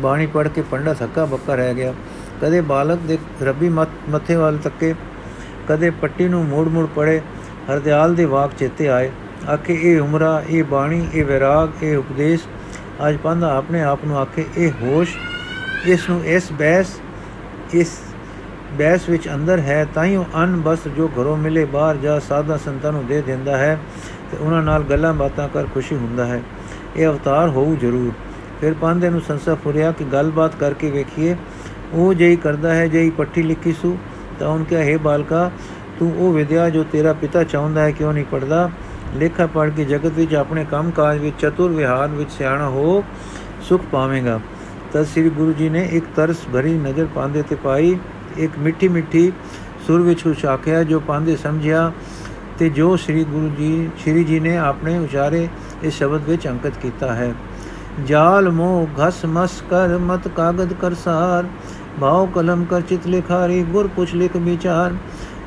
ਬਾਣੀ 0.01 0.27
ਪੜ੍ਹ 0.27 0.49
ਕੇ 0.49 0.63
ਪੰਡਤ 0.63 1.03
ਹੱਕਾ 1.03 1.25
ਬੱਕਾ 1.25 1.55
ਰਹਿ 1.55 1.75
ਗਿਆ। 1.75 1.95
ਕਦੇ 2.41 2.61
ਬਾਲਕ 2.61 2.99
ਦੇ 2.99 3.19
ਰੱਬੀ 3.43 3.69
ਮੱਥੇ 3.69 4.37
ਵੱਲ 4.37 4.59
ਤੱਕੇ, 4.59 4.95
ਕਦੇ 5.69 5.91
ਪੱਟੀ 5.91 6.29
ਨੂੰ 6.29 6.45
ਮੋੜ 6.45 6.69
ਮੋੜ 6.69 6.87
ਪੜੇ 6.97 7.21
ਹਰਦਿਆਲ 7.71 8.15
ਦੇ 8.15 8.25
ਵਾਕ 8.25 8.51
ਚੇਤੇ 8.59 8.89
ਆਏ। 8.89 9.11
ਆਖੇ, 9.51 9.75
ਇਹ 9.75 10.01
ਉਮਰਾ, 10.01 10.43
ਇਹ 10.49 10.65
ਬਾਣੀ, 10.65 11.09
ਇਹ 11.15 11.25
ਵਿਰਾਗ, 11.25 11.83
ਇਹ 11.83 11.97
ਉਪਦੇਸ਼ 11.97 12.43
ਅੱਜ 13.07 13.17
ਪੰਦਾ 13.17 13.55
ਆਪਣੇ 13.57 13.83
ਆਪ 13.83 13.99
ਨੂੰ 14.05 14.19
ਆਖੇ 14.19 14.45
ਇਹ 14.57 14.73
ਹੋਸ਼, 14.83 15.17
ਇਸ 15.87 16.09
ਨੂੰ 16.11 16.25
ਇਸ 16.25 16.53
ਬੈਸ 16.53 17.01
ਇਸ 17.75 17.99
ਬੈਸ 18.73 19.09
ਵਿੱਚ 19.09 19.29
ਅੰਦਰ 19.35 19.59
ਹੈ 19.59 19.87
ਤਾਂ 19.95 20.05
ਹੀ 20.05 20.17
ਉਹ 20.17 20.25
ਅਨ 20.45 20.61
ਬਸ 20.61 20.89
ਜੋ 20.97 21.09
ਘਰੋਂ 21.09 21.37
ਮਿਲੇ 21.37 21.65
ਬਾਹਰ 21.65 21.97
ਜਾ 21.97 22.19
ਸਾਦਾ 22.19 22.57
ਸੰਤਾਂ 22.57 22.93
ਨੂੰ 22.93 23.07
ਦੇ 23.07 23.21
ਦਿੰਦਾ 23.23 23.57
ਹੈ 23.57 23.79
ਤੇ 24.31 24.37
ਉਹਨਾਂ 24.37 24.63
ਨਾਲ 24.63 24.83
ਗੱਲਾਂ 24.83 25.15
ਬਾਤਾਂ 25.15 25.49
ਕਰ 25.49 25.67
ਖੁਸ਼ੀ 25.75 25.97
ਹੁੰਦਾ 25.97 26.27
ਹੈ। 26.27 26.43
ਇਹ 26.97 27.07
ਅਵਤਾਰ 27.07 27.49
ਹੋਊ 27.49 27.77
ਜ਼ਰੂਰ। 27.77 28.13
ਫਿਰ 28.61 28.75
ਪਾਂਦੇ 28.75 29.11
ਨੂੰ 29.11 29.21
ਸੰਸਾ 29.21 29.55
ਫੁਰਿਆ 29.55 29.93
ਕਿ 29.93 30.05
ਗੱਲਬਾਤ 30.05 30.55
ਕਰਕੇ 30.55 30.91
ਵੇਖੀਏ। 30.91 31.37
ਉਹ 31.93 32.15
ਜਈ 32.15 32.37
ਕਰਦਾ 32.37 32.75
ਹੈ, 32.75 32.87
ਜਈ 32.87 33.11
ਪੱਠੀ 33.11 33.43
ਲਿਖੀ 33.43 33.73
ਸੂ, 33.73 33.99
ਤਾਂ 34.39 34.49
ਉਹਨ 34.49 34.65
ਕਿਹਾ, 34.65 34.83
ਹੈ 34.83 34.99
ਬਾਲਕਾ, 34.99 35.51
ਤੂੰ 35.99 36.13
ਉਹ 36.17 36.33
ਵਿਦਿਆ 36.33 36.71
ਜੋ 36.71 36.85
ਤੇਰਾ 36.93 37.13
ਪਿਤਾ 37.13 37.45
ਚਾਹੁੰਦਾ 37.45 37.83
ਹੈ 37.83 37.91
ਕਿਉਂ 37.91 38.13
ਨਹੀਂ 38.13 38.25
ਪੜਦਾ 38.25 38.71
ਲੇਖਾ 39.17 39.47
ਪੜ 39.47 39.69
ਕੇ 39.71 39.85
ਜਗਤ 39.85 40.13
ਵਿੱਚ 40.13 40.35
ਆਪਣੇ 40.35 40.65
ਕੰਮ 40.65 40.91
ਕਾਜ 40.91 41.19
ਵਿੱਚ 41.19 41.37
ਚਤੁਰ 41.41 41.71
ਵਿਹਾਰ 41.71 42.09
ਵਿੱਚ 42.09 42.31
ਸਿਆਣਾ 42.31 42.69
ਹੋ 42.69 43.03
ਸੁਖ 43.69 43.83
ਪਾਵੇਂਗਾ। 43.93 44.39
ਤਦ 44.93 45.05
ਸ੍ਰੀ 45.05 45.31
ਗੁਰੂ 45.31 45.53
ਜੀ 45.53 45.69
ਨੇ 45.69 45.89
ਇੱਕ 45.93 46.07
ਤਰਸ 46.17 46.47
ਭਰੀ 46.53 46.73
ਨਜ਼ਰ 46.75 47.07
ਪਾਉਂਦੇ 47.15 47.43
ਤੇ 47.43 47.57
ਪਾਈ, 47.57 47.97
ਇੱਕ 48.37 48.59
ਮਿੱਠੀ 48.59 48.89
ਮਿੱਠੀ 48.89 49.33
ਸੁਰ 49.87 50.01
ਵਿੱਚ 50.01 50.27
ਉਚਾਕਿਆ 50.27 50.83
ਜੋ 50.85 51.01
ਪਾਉਂਦੇ 51.01 51.37
ਸਮਝਿਆ 51.37 51.91
ਤੇ 52.59 52.69
ਜੋ 52.69 52.95
ਸ੍ਰੀ 52.97 53.25
ਗੁਰੂ 53.25 53.51
ਜੀ, 53.59 53.89
ਸ੍ਰੀ 53.99 54.25
ਜੀ 54.25 54.41
ਨੇ 54.41 54.57
ਆਪਣੇ 54.57 54.99
ਉਚਾਰੇ 54.99 55.49
ਇਸ 55.83 55.99
ਸ਼ਬਦ 55.99 56.29
ਵਿੱਚ 56.29 56.47
ਅੰਕਿਤ 56.49 56.77
ਕੀਤਾ 56.77 57.15
ਹੈ। 57.15 57.33
ਜਾਲ 58.07 58.51
ਮੋ 58.51 58.89
ਘਸ 58.99 59.25
ਮਸ 59.27 59.63
ਕਰ 59.71 59.97
ਮਤ 59.99 60.29
ਕਾਗਦ 60.29 60.73
ਕਰਸਾਰ 60.73 61.47
ਭਾਉ 62.01 62.27
ਕਲਮ 62.27 62.65
ਕਰ 62.65 62.81
ਚਿਤ 62.81 63.07
ਲਿਖਾਰੀ 63.07 63.63
ਗੁਰ 63.63 63.87
ਪੁਛ 63.97 64.15
ਲਿਖ 64.15 64.37
ਵਿਚਾਰ, 64.37 64.95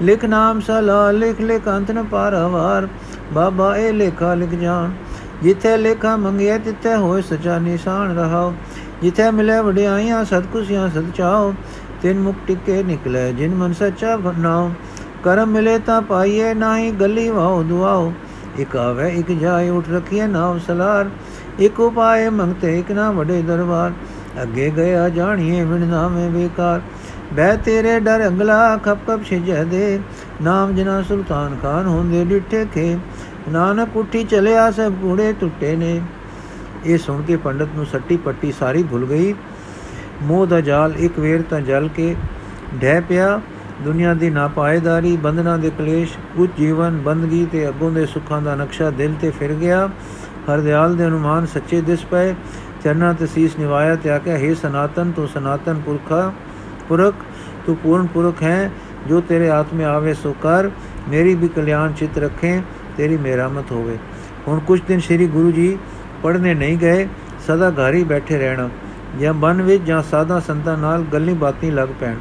ਲਿਖ 0.01 0.25
ਨਾਮ 0.25 0.59
ਸਲਾ 0.59 1.11
ਲਿਖ 1.11 1.41
ਲਿਖ 1.41 1.67
ਅੰਤ 1.67 1.91
ਨ 1.91 2.03
ਪਾਰਵਾਰ 2.03 2.87
ਬਾਬਾ 3.33 3.77
ਇਹ 3.77 3.93
ਲੇਖਾ 3.93 4.33
ਲਿਖ 4.33 4.49
ਜਾਣ। 4.49 4.91
ਜਿੱਥੇ 5.43 5.77
ਲੇਖਾ 5.77 6.15
ਮੰਗਿਆ 6.17 6.57
ਤਿੱਥੇ 6.57 6.95
ਹੋਏ 6.95 7.21
ਸਚਾ 7.21 7.57
ਨਿਸ਼ਾਨ 7.59 8.17
ਰਹਾਓ। 8.17 8.53
ਜਿੱਥੇ 9.01 9.31
ਮਿਲੇ 9.31 9.59
ਵਡਿਆਈਆਂ 9.59 10.25
ਸਤਕੁਸ਼ੀਆਂ 10.25 10.89
ਸਤਚਾਓ 10.89 11.53
ਤਿੰਨ 12.01 12.19
ਮੁਕ 12.19 12.35
ਟਿਕੇ 12.47 12.83
ਨਿਕਲੇ, 12.83 13.33
ਜਿਨ 13.33 13.55
ਮਨ 13.55 13.73
ਸੱਚਾ 13.73 14.15
ਬਣਾਓ। 14.15 14.71
ਕਰਮ 15.23 15.47
ਮਿਲੇ 15.47 15.79
ਤਾਂ 15.79 16.01
ਪਾਈਏ 16.01 16.53
ਨਾਹੀ 16.53 16.91
ਗੱਲੀ 16.91 17.29
ਵਾਓ 17.29 17.63
ਦੁਆਓ। 17.63 18.13
ਇਕ 18.59 18.75
ਆਵੇ, 18.75 19.09
ਇਕ 19.09 19.31
ਜਾਏ, 19.31 19.69
ਉਠ 19.69 19.85
ਰਖੀਏ 19.93 20.27
ਨਾਮ 20.27 20.59
ਸਲਾਰ। 20.59 21.09
ਇਕ 21.59 21.79
ਉਪਾਏ 21.79 22.29
ਮੰਗਤੇ, 22.29 22.79
ਇਕ 22.79 22.91
ਨਾ 22.91 23.11
ਵਡੇ 23.11 23.41
ਦਰਬਾਰ। 23.41 23.91
ਅੱਗੇ 24.41 24.71
ਗਿਆ 24.75 25.09
ਜਾਣੀਏ 25.09 25.63
ਵਿਣ 25.63 25.87
ਨਾਮੇ 25.87 26.29
ਬੇਕਾਰ। 26.29 26.81
ਬਹਿ 27.33 27.57
ਤੇਰੇ 27.57 27.99
ਡਰ 27.99 28.27
ਅੰਗਲਾ 28.27 28.77
ਖਪ 28.77 28.97
ਖਪ 29.07 29.23
ਛਿਜੈ 29.23 29.63
ਦੇ 29.63 29.99
ਨਾਮ 30.41 30.75
ਜਨਾ 30.75 31.01
ਸੁਲਤਾਨ 31.01 31.55
ਖਾਨ 31.61 31.85
ਹੁੰਦੇ 31.85 32.25
ਡਿੱਠੇ 32.25 32.65
ਖੇ। 32.73 32.97
ਨਾਨਕ 33.49 33.97
ਉੱਠੀ 33.97 34.23
ਚਲਿਆ 34.23 34.71
ਸਭ 34.71 34.93
ਕੂੜੇ 35.01 35.33
ਟੁੱਟੇ 35.33 35.75
ਨੇ। 35.75 36.01
ਇਹ 36.85 36.97
ਸੁਣ 36.97 37.21
ਕੇ 37.21 37.35
ਪੰਡਤ 37.35 37.67
ਨੂੰ 37.75 37.85
ਸੱਟੀ 37.85 38.17
ਪੱਟੀ 38.17 38.51
ਸਾਰੀ 38.51 38.83
ਭੁੱਲ 38.83 39.05
ਗਈ। 39.05 39.33
ਮੋਹ 40.21 40.45
ਦਾ 40.47 40.61
ਜਾਲ 40.61 40.93
ਇੱਕ 40.97 41.19
ਵੇਰ 41.19 41.41
ਤਾਂ 41.41 41.61
ਜਲ 41.61 41.87
ਕੇ 41.87 42.15
ਢਹਿ 42.81 43.01
ਪਿਆ। 43.01 43.39
ਦੁਨੀਆ 43.81 44.13
ਦੀ 44.13 44.29
ਨਾਪਾਇਦਾਰੀ 44.29 45.17
ਬੰਧਨਾਂ 45.17 45.57
ਦੇ 45.57 45.69
ਕਲੇਸ਼ 45.69 46.17
ਕੁਝ 46.37 46.49
ਜੀਵਨ, 46.57 46.97
ਬੰਦਗੀ 46.97 47.45
ਤੇ 47.51 47.67
ਅੱਗੋਂ 47.67 47.91
ਦੇ 47.91 48.05
ਸੁੱਖਾਂ 48.05 48.41
ਦਾ 48.41 48.55
ਨਕਸ਼ਾ 48.55 48.89
ਦਿਲ 48.89 49.13
ਤੇ 49.21 49.29
ਫਿਰ 49.29 49.53
ਗਿਆ। 49.53 49.89
ਹਰਦਿਆਲ 50.49 50.95
ਦੇ 50.95 51.07
ਅਨੁਮਾਨ 51.07 51.45
ਸੱਚੇ 51.45 51.81
ਦਿਸ 51.81 52.05
ਪਏ। 52.05 52.33
ਚਰਨਾ 52.83 53.13
ਤੇ 53.13 53.25
ਸੀਸ 53.25 53.57
ਨਿਵਾਇਆ 53.59 53.95
ਤੇ 53.95 54.09
ਆਖਿਆ 54.09 54.37
हे 54.37 54.55
ਸਨਾਤਨ, 54.55 55.11
ਤੂੰ 55.11 55.27
ਸਨਾਤਨ 55.27 55.81
ਪੁਰਖਾ 55.85 56.33
ਪੁਰਖ 56.91 57.15
ਤੂੰ 57.65 57.75
ਪੂਰਨ 57.75 58.07
ਪੁਰਖ 58.07 58.41
ਹੈ 58.43 58.71
ਜੋ 59.07 59.19
ਤੇਰੇ 59.21 59.49
ਆਤਮੇ 59.49 59.83
ਆਵੇ 59.85 60.13
ਸੋ 60.13 60.33
ਕਰ 60.41 60.69
ਮੇਰੀ 61.09 61.35
ਵੀ 61.35 61.47
ਕਲਿਆਣ 61.47 61.91
ਚਿਤ 61.91 62.17
ਰੱਖੇ 62.17 62.61
ਤੇਰੀ 62.97 63.17
ਮੇਰਾਮਤ 63.17 63.71
ਹੋਵੇ 63.71 63.97
ਹੁਣ 64.47 64.59
ਕੁਝ 64.59 64.79
ਦਿਨ 64.87 64.99
ਸ੍ਰੀ 64.99 65.27
ਗੁਰੂ 65.27 65.51
ਜੀ 65.51 65.77
ਪੜਨੇ 66.23 66.53
ਨਹੀਂ 66.53 66.77
ਗਏ 66.77 67.07
ਸਦਾ 67.47 67.69
ਘਰ 67.69 67.93
ਹੀ 67.93 68.03
ਬੈਠੇ 68.03 68.37
ਰਹਿਣਾ 68.37 68.69
ਜਾਂ 69.19 69.33
ਬਨ 69.35 69.61
ਵਿੱਚ 69.61 69.83
ਜਾਂ 69.83 70.01
ਸਾਦਾ 70.01 70.39
ਸੰਤਾਂ 70.39 70.77
ਨਾਲ 70.77 71.05
ਗੱਲਾਂ 71.13 71.35
ਬਾਤਾਂ 71.35 71.71
ਲੱਗ 71.71 71.89
ਪੈਣ 71.99 72.17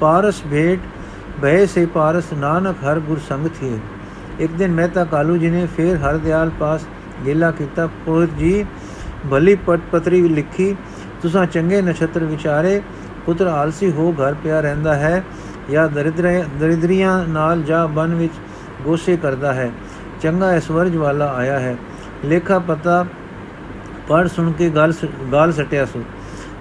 ਪਾਰਸ 0.00 0.42
ਭੇਟ 0.50 0.80
ਭੈ 1.42 1.64
ਸੇ 1.66 1.84
ਪਾਰਸ 1.86 2.32
ਨਾਨਕ 2.32 2.84
ਹਰ 2.84 3.00
ਗੁਰ 3.00 3.18
ਸੰਗ 3.28 3.48
ਥੀ 3.60 3.78
ਇੱਕ 4.40 4.52
ਦਿਨ 4.52 4.72
ਮਹਿਤਾ 4.72 5.04
ਕਾਲੂ 5.06 5.36
ਜੀ 5.36 5.50
ਨੇ 5.50 5.66
ਫੇਰ 5.76 5.96
ਹਰਦਿਆਲ 5.98 6.50
ਪਾਸ 6.60 6.86
ਗੇਲਾ 7.26 7.50
ਕੀਤਾ 7.50 7.86
ਪੁੱਤ 8.06 8.38
ਜੀ 8.38 8.64
ਭਲੀ 9.30 9.54
ਪਟ 9.66 9.80
ਪਤਰੀ 9.92 10.28
ਲਿਖੀ 10.28 10.74
ਤੁਸੀਂ 11.22 11.46
ਚੰਗੇ 11.46 11.80
ਨਛਤਰ 11.82 12.24
ਵਿਚਾਰੇ 12.24 12.80
ਪੁੱਤਰ 13.26 13.46
ਆਲਸੀ 13.46 13.90
ਹੋ 13.92 14.12
ਘਰ 14.12 14.34
ਪਿਆ 14.34 14.60
ਰਹਿੰਦਾ 14.60 14.94
ਹੈ 14.94 15.22
ਜਾਂ 15.70 15.88
ਦਰਿਦਰ 15.88 16.44
ਦਰਿਦਰੀਆਂ 16.60 17.28
ਨਾਲ 17.28 17.62
ਜਾਂ 17.62 17.88
ਬਨ 17.88 18.14
ਵਿੱਚ 18.14 18.32
ਗੋਸੇ 18.84 19.16
ਕਰਦਾ 19.16 19.52
ਹੈ। 19.52 19.70
ਚੰਗਾ 20.20 20.50
ਐਸਵਰਜ 20.50 20.96
ਵਾਲਾ 20.96 21.32
ਆਇਆ 21.32 21.58
ਹੈ। 21.58 21.76
ਲੇਖਾ 22.24 22.58
ਪਤਾ 22.58 23.04
ਪੜ 24.08 24.26
ਸੁਣ 24.26 24.52
ਕੇ 24.52 24.70
ਗੱਲ 24.70 24.92
ਗਾਲ 25.32 25.52
ਸਟਿਆ 25.52 25.84
ਸੋ। 25.86 26.02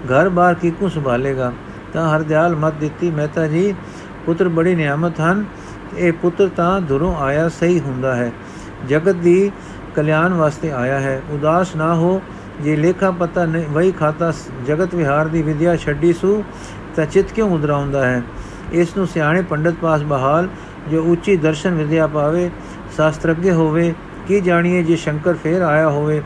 ਘਰ 0.06 0.30
ਬਾਰ 0.30 0.54
ਕੀ 0.54 0.72
ਕੁ 0.72 0.90
ਸੰਭਾਲੇਗਾ। 0.90 1.52
ਤਾਂ 1.94 2.10
ਹਰਦਿਆਲ 2.10 2.56
ਮਤ 2.56 2.74
ਦਿੱਤੀ 2.74 3.12
ਮਹਿਤਾ 3.12 3.48
ਜੀ 3.48 3.74
ਪੁੱਤਰ 4.26 4.50
ਬੜੀ 4.50 4.76
ਨਿਆਮਤ 4.76 5.20
ਹਨ। 5.22 5.46
ਇਹ 5.98 6.14
ਪੁੱਤਰ 6.14 6.50
ਤਾਂ 6.58 6.82
ਦੂਰੋਂ 6.82 7.16
ਆਇਆ 7.16 7.50
ਸਹੀ 7.50 7.80
ਹੁੰਦਾ 7.80 8.16
ਹੈ। 8.16 8.32
ਜਗਤ 8.90 9.16
ਦੀ 9.16 9.52
ਕਲਿਆਣ 9.96 10.34
ਵਾਸਤੇ 10.34 10.72
ਆਇਆ 10.72 11.00
ਹੈ। 11.00 11.22
ਉਦਾਸ 11.30 11.76
ਨਾ 11.76 11.94
ਹੋ। 11.96 12.22
ਜੇ 12.62 12.76
ਲੇਖਾ 12.76 13.12
ਪਤਾ 13.12 13.46
ਨਹੀਂ, 13.46 13.66
ਵਹੀ 13.66 13.92
ਖਾਤਾ 13.92 14.32
ਜਗਤ 14.68 14.96
ਵਿਹਾਰ 14.96 15.28
ਦੀ 15.28 15.42
ਵਿਦਿਆ 15.42 15.76
ਛੱਡੀ 15.76 16.14
ਸੂ, 16.14 16.44
ਤਾਂ 16.96 17.06
ਚਿਤ 17.06 17.32
ਕਿਉਂ 17.32 17.50
ਉਦਰਾਉਂਦਾ 17.50 18.06
ਹੈ? 18.06 18.22
ਇਸ 18.74 18.96
ਨੂੰ 18.98 19.08
ਸਿਆਣੇ 19.08 19.42
ਪੰਡਤ 19.42 19.76
ਪਾਸ 19.82 20.02
ਬਹਾਲ, 20.04 20.48
ਜੋ 20.90 21.04
ਉੱਚੀ 21.04 21.36
ਦਰਸ਼ਨ 21.38 21.76
ਵਿਦਿਆ 21.76 22.08
ਪਾਵੇ 22.08 22.50
ਸ਼ਾਸਤਰज्ञ 22.96 23.52
ਹੋਵੇ, 23.52 23.94
ਕੀ 24.28 24.40
ਜਾਣੀਏ 24.40 24.84
ਜੇ 24.84 24.96
ਸ਼ੰਕਰ 24.96 25.34
ਫੇਰ 25.34 25.62
ਆਇਆ 25.62 25.90
ਹੋਵੇ? 25.90 26.22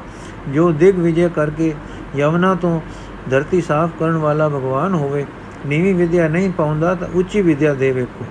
ਜੋ 0.50 0.72
ਦਿਗ 0.72 1.00
ਵਿਜੇ 1.00 1.30
ਕਰਕੇ 1.30 1.74
ਯਵਨਾ 2.16 2.54
ਤੋਂ 2.56 2.80
ਧਰਤੀ 3.30 3.62
ਸਾਫ਼ 3.62 3.92
ਕਰਨ 4.00 4.18
ਵਾਲਾ 4.18 4.48
ਭਗਵਾਨ 4.50 4.94
ਹੋਵੇ, 4.94 5.26
ਨੀਵੀਂ 5.66 5.94
ਵਿਦਿਆ 5.96 6.28
ਨਹੀਂ 6.28 6.52
ਪਾਉਂਦਾ 6.52 6.94
ਤਾਂ 6.96 7.08
ਉੱਚੀ 7.16 7.42
ਵਿਦਿਆ 7.42 7.74
ਦੇ 7.74 7.92
ਵੇਖੋ। 7.92 8.26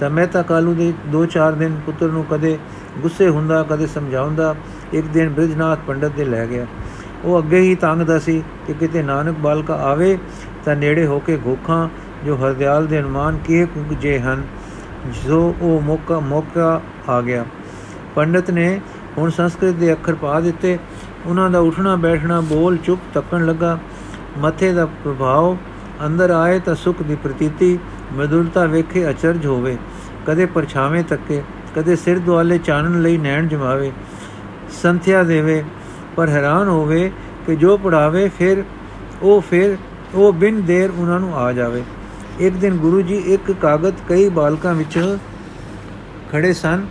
ਤਾਂ 0.00 0.10
ਮੈਂ 0.10 0.26
ਤਾਂ 0.26 0.42
ਕਾਲੂ 0.42 0.74
ਦੇ 0.74 0.92
2-4 1.12 1.52
ਦਿਨ 1.52 1.80
ਪੁੱਤਰ 1.86 2.08
ਨੂੰ 2.08 2.24
ਕਦੇ 2.24 2.58
ਗੁੱਸੇ 3.00 3.28
ਹੁੰਦਾ, 3.28 3.62
ਕਦੇ 3.62 3.86
ਸਮਝਾਉਂਦਾ, 3.86 4.54
ਇੱਕ 4.92 5.06
ਦਿਨ 5.06 5.28
ਬ੍ਰਿਜਨਾਥ 5.28 5.78
ਪੰਡਤ 5.86 6.12
ਦੇ 6.16 6.24
ਲੈ 6.24 6.46
ਗਿਆ। 6.46 6.66
ਉਹ 7.24 7.38
ਅੱਗੇ 7.38 7.60
ਹੀ 7.60 7.74
ਤੰਗਦਾ 7.74 8.18
ਸੀ 8.18 8.42
ਕਿ 8.66 8.72
ਕਿਤੇ 8.72 9.02
ਨਾਨਕ 9.02 9.36
ਬਾਲਕਾ 9.38 9.74
ਆਵੇ 9.74 10.18
ਤਾਂ 10.64 10.76
ਨੇੜੇ 10.76 11.06
ਹੋ 11.06 11.18
ਕੇ 11.18 11.36
ਗੋਖਾਂ 11.36 11.88
ਜੋ 12.26 12.36
ਹਰਦਿਆਲ 12.36 12.86
ਦੇ 12.86 13.00
ਅਨੁਮਾਨ 13.00 13.38
ਕੀਏ 13.44 13.66
ਜੇ 14.00 14.20
ਹਨ, 14.20 14.42
ਜੋ 15.26 15.54
ਉਹ 15.60 15.80
ਮੌਕਾ 15.80 16.20
ਮੌਕਾ 16.20 16.80
ਆ 17.08 17.20
ਗਿਆ। 17.20 17.44
ਪੰਡਤ 18.14 18.50
ਨੇ 18.50 18.80
ਹੁਣ 19.18 19.30
ਸੰਸਕ੍ਰਿਤ 19.30 19.74
ਦੇ 19.74 19.92
ਅੱਖਰ 19.92 20.14
ਪਾ 20.14 20.40
ਦਿੱਤੇ। 20.40 20.78
ਉਹਨਾਂ 21.26 21.50
ਦਾ 21.50 21.58
ਉੱਠਣਾ, 21.58 21.96
ਬੈਠਣਾ, 21.96 22.40
ਬੋਲ 22.40 22.76
ਚੁੱਪ 22.76 23.00
ਤੱਕਣ 23.14 23.46
ਲੱਗਾ। 23.46 23.78
ਮੱਥੇ 24.38 24.72
ਦਾ 24.72 24.86
ਪ੍ਰਭਾਵ 24.86 25.56
ਅੰਦਰ 26.06 26.30
ਆਏ 26.30 26.58
ਤਾਂ 26.58 26.74
ਸੁਖ 26.74 27.02
ਦੀ 27.02 27.14
ਪ੍ਰਤੀਤੀ 27.14 27.78
ਮధుਰਤਾ 28.12 28.64
ਵੇਖੇ 28.64 29.10
ਅਚਰਜ 29.10 29.46
ਹੋਵੇ। 29.46 29.78
ਕਦੇ 30.26 30.46
ਪਰਛਾਵੇਂ 30.46 31.04
ਤੱਕੇ, 31.04 31.42
ਕਦੇ 31.76 31.96
ਸਿਰ 31.96 32.18
ਦੁਆਲੇ 32.18 32.58
ਚਾਨਣ 32.58 33.02
ਲਈ 33.02 33.16
ਨੈਣ 33.16 33.48
ਜਮਾਵੇ। 33.48 33.92
ਸੰਥਿਆ 34.82 35.22
ਦੇਵੇ 35.22 35.64
ਪਰ 36.16 36.28
ਹੈਰਾਨ 36.28 36.68
ਹੋਵੇ 36.68 37.12
ਕਿ 37.46 37.56
ਜੋ 37.56 37.76
ਪੜਾਵੇ 37.76 38.30
ਫਿਰ 38.38 38.64
ਉਹ 39.22 39.40
ਫਿਰ 39.40 39.76
ਉਹ 40.14 40.32
ਬਿਨ 40.32 40.62
ਦੇਰ 40.62 40.90
ਉਹਨਾਂ 40.98 41.20
ਨੂੰ 41.20 41.36
ਆ 41.36 41.52
ਜਾਵੇ। 41.52 41.82
ਇੱਕ 42.40 42.54
ਦਿਨ 42.54 42.74
ਗੁਰੂ 42.74 43.02
ਜੀ 43.02 43.14
ਇੱਕ 43.14 43.52
ਕਾਗਜ਼ 43.52 43.94
ਕਈ 44.08 44.28
ਬਾਲਕਾਂ 44.28 44.74
ਵਿੱਚ 44.74 45.18
ਖੜੇ 46.32 46.52
ਸਨ 46.52 46.86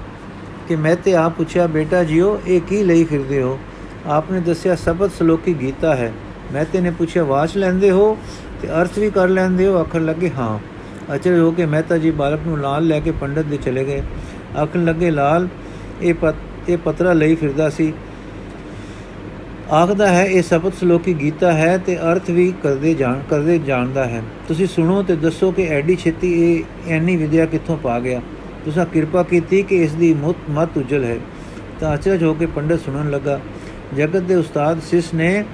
ਕਿ 0.68 0.76
ਮੈਂ 0.76 0.96
ਤੇ 0.96 1.16
ਆਪ 1.16 1.34
ਪੁੱਛਿਆ, 1.38 1.68
ਬੇਟਾ 1.68 2.04
ਜੀਓ, 2.04 2.42
ਇਹ 2.48 2.62
ਕੀ 2.62 2.84
ਲਈ 2.84 3.04
ਫਿਰਦੇ 3.04 3.42
ਹੋ? 3.42 3.60
ਆਪਨੇ 4.06 4.40
ਦੱਸਿਆ 4.40 4.76
ਸਬਦ 4.76 5.12
ਸ਼ਲੋਕੀ 5.12 5.56
ਗੀਤਾ 5.62 5.96
ਹੈ। 5.96 6.14
ਮੈਂ 6.54 6.66
ਤੇ 6.74 6.82
ਨੇ 6.82 6.92
ਪੁੱਛਿਆ, 6.92 7.24
ਵਾਚ 7.24 7.58
ਲੈਂਦੇ 7.58 7.92
ਹੋ 7.92 8.18
ਤੇ 8.62 8.68
ਅਰਥ 8.68 9.00
ਵੀ 9.00 9.10
ਕਰ 9.10 9.28
ਲੈਂਦੇ 9.28 9.68
ਹੋ? 9.68 9.78
ਆਖਣ 9.78 10.06
ਲੱਗੇ, 10.06 10.32
ਹਾਂ। 10.38 10.60
ਅਚਰ 11.16 11.40
ਹੋ 11.40 11.52
ਕੇ 11.52 11.66
ਮਹਿਤਾ 11.66 11.98
ਜੀ 11.98 12.12
ਬਾਲਕ 12.12 12.40
ਨੂੰ 12.48 12.60
ਲਾਲ 12.60 12.88
ਲੈ 12.88 13.00
ਕੇ 13.00 13.12
ਪੰਡਤ 13.12 13.42
ਦੇ 13.42 13.58
ਚਲੇ 13.58 13.86
ਗਏ। 13.86 14.02
ਆਖਣ 14.58 14.86
ਲੱਗੇ, 14.86 15.12
ਲਾਲ, 15.12 15.48
ਇਹ 16.02 16.14
ਪਤ, 16.14 16.36
ਇਹ 16.70 16.78
ਪਤਰਾ 16.78 17.14
ਲਈ 17.14 17.36
ਫਿਰਦਾ 17.36 17.70
ਸੀ। 17.70 17.94
ਆਖਦਾ 19.72 20.08
ਹੈ, 20.08 20.24
ਇਹ 20.26 20.44
ਸਬਦ 20.44 20.74
ਸ਼ਲੋਕੀ 20.74 21.14
ਗੀਤਾ 21.14 21.54
ਹੈ 21.54 21.78
ਤੇ 21.78 21.98
ਅਰਥ 21.98 22.30
ਵੀ 22.30 22.54
ਕਰਦੇ 22.64 22.94
ਜਾਣ, 22.94 23.20
ਕਰਦੇ 23.30 23.60
ਜਾਣਦਾ 23.60 24.06
ਹੈ। 24.06 24.24
ਤੁਸੀਂ 24.48 24.68
ਸੁਣੋ 24.68 25.04
ਤੇ 25.04 25.16
ਦੱਸੋ 25.16 25.52
ਕਿ 25.52 25.68
ਐਡੀ 25.68 25.96
ਛੇਤੀ 25.96 26.32
ਇਹ 26.34 26.64
ਐਨੀ 26.88 27.16
ਵਿਦਿਆ 27.16 27.46
ਕਿੱਥੋਂ 27.46 27.78
ਪਾ 27.78 28.00
ਗਿਆ? 28.00 28.22
ਤੁਸੀਂ 28.66 28.86
ਕਿਰਪਾ 28.86 29.24
ਕੀਤੀ 29.24 29.62
ਕਿ 29.64 29.84
ਇਸ 29.84 29.92
ਦੀ 29.92 30.14
ਮੁਤ 30.14 30.36
ਮਤ 30.50 30.78
ਉਜਲ 30.78 31.04
ਹੈ। 31.04 31.18
ਤਾਂ 31.80 31.94
ਅਚਰਜ 31.96 32.24
ਹੋ 32.24 32.34
ਕੇ 32.34 32.46
ਪੰਡਤ 32.46 32.80
ਸੁਣਨ 32.80 33.10
ਲੱਗਾ, 33.10 33.40
ਜਗਤ 33.98 34.22
ਦੇ 34.22 34.36
ਉਸਤਾਦ 34.36 34.82
ਸਿਸ 34.82 35.14
ਨੇ 35.14 35.46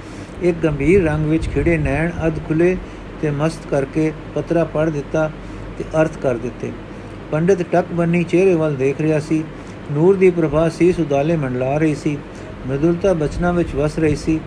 ਇੱਕ 0.41 0.57
ਗੰਭੀਰ 0.63 1.03
ਰੰਗ 1.03 1.25
ਵਿੱਚ 1.25 1.49
ਖਿੜੇ 1.49 1.77
ਨੈਣ 1.77 2.11
ਅਧ 2.27 2.39
ਖੁੱਲੇ 2.47 2.77
ਤੇ 3.21 3.31
ਮਸਤ 3.31 3.67
ਕਰਕੇ 3.71 4.11
ਪਤਰਾ 4.35 4.63
ਪੜ 4.63 4.89
ਦਿੱਤਾ 4.89 5.31
ਤੇ 5.77 5.83
ਅਰਥ 6.01 6.17
ਕਰ 6.17 6.37
ਦਿੱਤੇ। 6.37 6.71
ਪੰਡਿਤ 7.31 7.61
ਟੱਕ 7.71 7.87
ਬੰਨੀ 7.91 8.23
ਚਿਹਰੇ 8.23 8.53
ਵੱਲ 8.53 8.75
ਦੇਖ 8.75 9.01
ਰਿਹਾ 9.01 9.19
ਸੀ। 9.19 9.43
ਨੂਰ 9.91 10.15
ਦੀ 10.15 10.29
ਪ੍ਰਭਾ 10.29 10.69
ਸੀ 10.69 10.91
ਸੁਦਾਲੇ 10.91 11.35
ਮੰਡਲਾ 11.35 11.77
ਰਹੀ 11.77 11.95
ਸੀ। 11.95 12.17
ਮਧੁਰਤਾ 12.67 13.13
ਬਚਨਾ 13.13 13.51
ਵਿੱਚ 13.51 13.75
ਵਸ 13.75 13.99
ਰਹੀ 13.99 14.15
ਸੀ। 14.15 14.39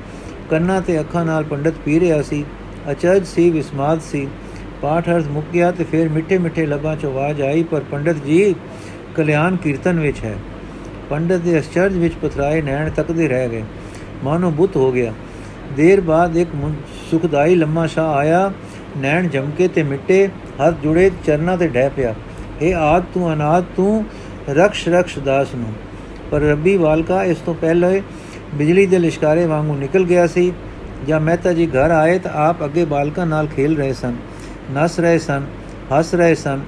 ਕੰਨਾਂ 0.51 0.81
ਤੇ 0.83 1.01
ਅੱਖਾਂ 1.01 1.25
ਨਾਲ 1.25 1.45
ਪੰਡਿਤ 1.45 1.75
ਪੀ 1.85 2.01
ਰਿਹਾ 2.01 2.23
ਸੀ। 2.23 2.45
ਅਚਰਜ 2.91 3.27
ਸੀ, 3.27 3.51
ਵਿਸਮਾਦ 3.51 4.01
ਸੀ। 4.01 4.29
ਪਾਠ 4.83 5.09
ਅਰਥ 5.09 5.27
ਮੁੱਕ 5.27 5.47
ਗਿਆ 5.55 5.71
ਤੇ 5.71 5.85
ਫਿਰ 5.85 6.09
ਮਿੱਠੇ 6.09 6.39
ਮਿੱਠੇ 6.39 6.67
ਲਬਾਂ 6.67 6.97
ਚੋਂ 6.97 7.13
ਆਵਾਜ਼ 7.13 7.43
ਆਈ, 7.43 7.63
ਪਰ 7.63 7.81
ਪੰਡਿਤ 7.81 8.25
ਜੀ, 8.25 8.55
ਕਲਿਆਣ 9.15 9.57
ਕੀਰਤਨ 9.57 10.01
ਵਿੱਚ 10.01 10.25
ਹੈ। 10.25 10.35
ਪੰਡਿਤ 11.11 11.41
ਦੇ 11.41 11.59
ਅਚਰਜ 11.59 11.97
ਵਿੱਚ 11.97 12.15
ਪਥਰਾਏ 12.15 12.63
ਨੈਣ 12.63 12.91
ਤੱਕਦੇ 12.91 13.29
ਰਹਿ 13.29 13.49
ਗਏ। 13.49 13.63
ਮਾਨੋ 14.25 14.51
ਬੁੱਤ 14.51 14.77
ਹੋ 14.77 14.93
ਗਿਆ। 14.93 15.13
ਦੇਰ 15.77 16.01
ਬਾਅਦ 16.01 16.37
ਇੱਕ 16.37 16.73
ਸੁਖਦਾਈ 17.11 17.55
ਲੰਮਾ 17.55 17.87
ਸ਼ਾ 17.87 18.13
ਆਇਆ। 18.13 18.53
ਨੈਣ 18.99 19.29
ਜਮਕੇ 19.29 19.69
ਤੇ 19.69 19.83
ਮਿੱਟੇ, 19.83 20.29
ਹੱਥ 20.67 20.75
ਜੁੜੇ, 20.83 21.11
ਚਰਨਾਂ 21.27 21.57
ਤੇ 21.57 21.69
ਡਹਿ 21.69 21.91
ਪਿਆ। 21.97 22.15
ਇਹ 22.63 22.75
ਆਦ 22.75 23.05
ਤੂੰ, 23.15 23.33
ਅਨਾਦ 23.33 23.65
ਤੂੰ, 23.77 24.05
ਰਖਸ਼ 24.51 24.89
ਰਖਸ਼ 24.89 25.19
ਦਾਸ 25.19 25.49
ਨੂੰ। 25.55 25.73
ਪਰ 26.31 26.41
ਰੱਬੀ 26.41 26.77
ਵਾਲਕਾ 26.77 27.23
ਇਸ 27.25 27.39
ਤੋਂ 27.39 27.55
ਪਹਿਲੇ 27.55 28.03
ਬਿਜਲੀ 28.55 28.87
ਦੇ 28.87 28.99
ਲਿਸ਼ਕਾਰੇ 28.99 29.47
ਵਾਂਗੂ 29.47 29.75
ਨਿਕਲ 29.77 30.05
ਗਿਆ 30.05 30.27
ਸੀ। 30.27 30.53
ਜਾਂ 31.07 31.21
ਮਹਿਤਾ 31.21 31.53
ਜੀ 31.53 31.67
ਘਰ 31.67 31.91
ਆਏ 31.91 32.19
ਤਾਂ 32.19 32.33
ਆਪ 32.39 32.65
ਅੱਗੇ 32.65 32.85
ਬਾਲਕਾਂ 32.85 33.27
ਨਾਲ 33.27 33.47
ਖੇਲ 33.47 33.77
ਰਹੇ 33.77 33.93
ਸਨ, 33.93 34.15
ਨਸ 34.73 34.99
ਰਹੇ 35.01 35.19
ਸਨ, 35.19 35.47
ਹੱਸ 35.93 36.15
ਰਹੇ 36.15 36.35
ਸਨ, 36.35 36.61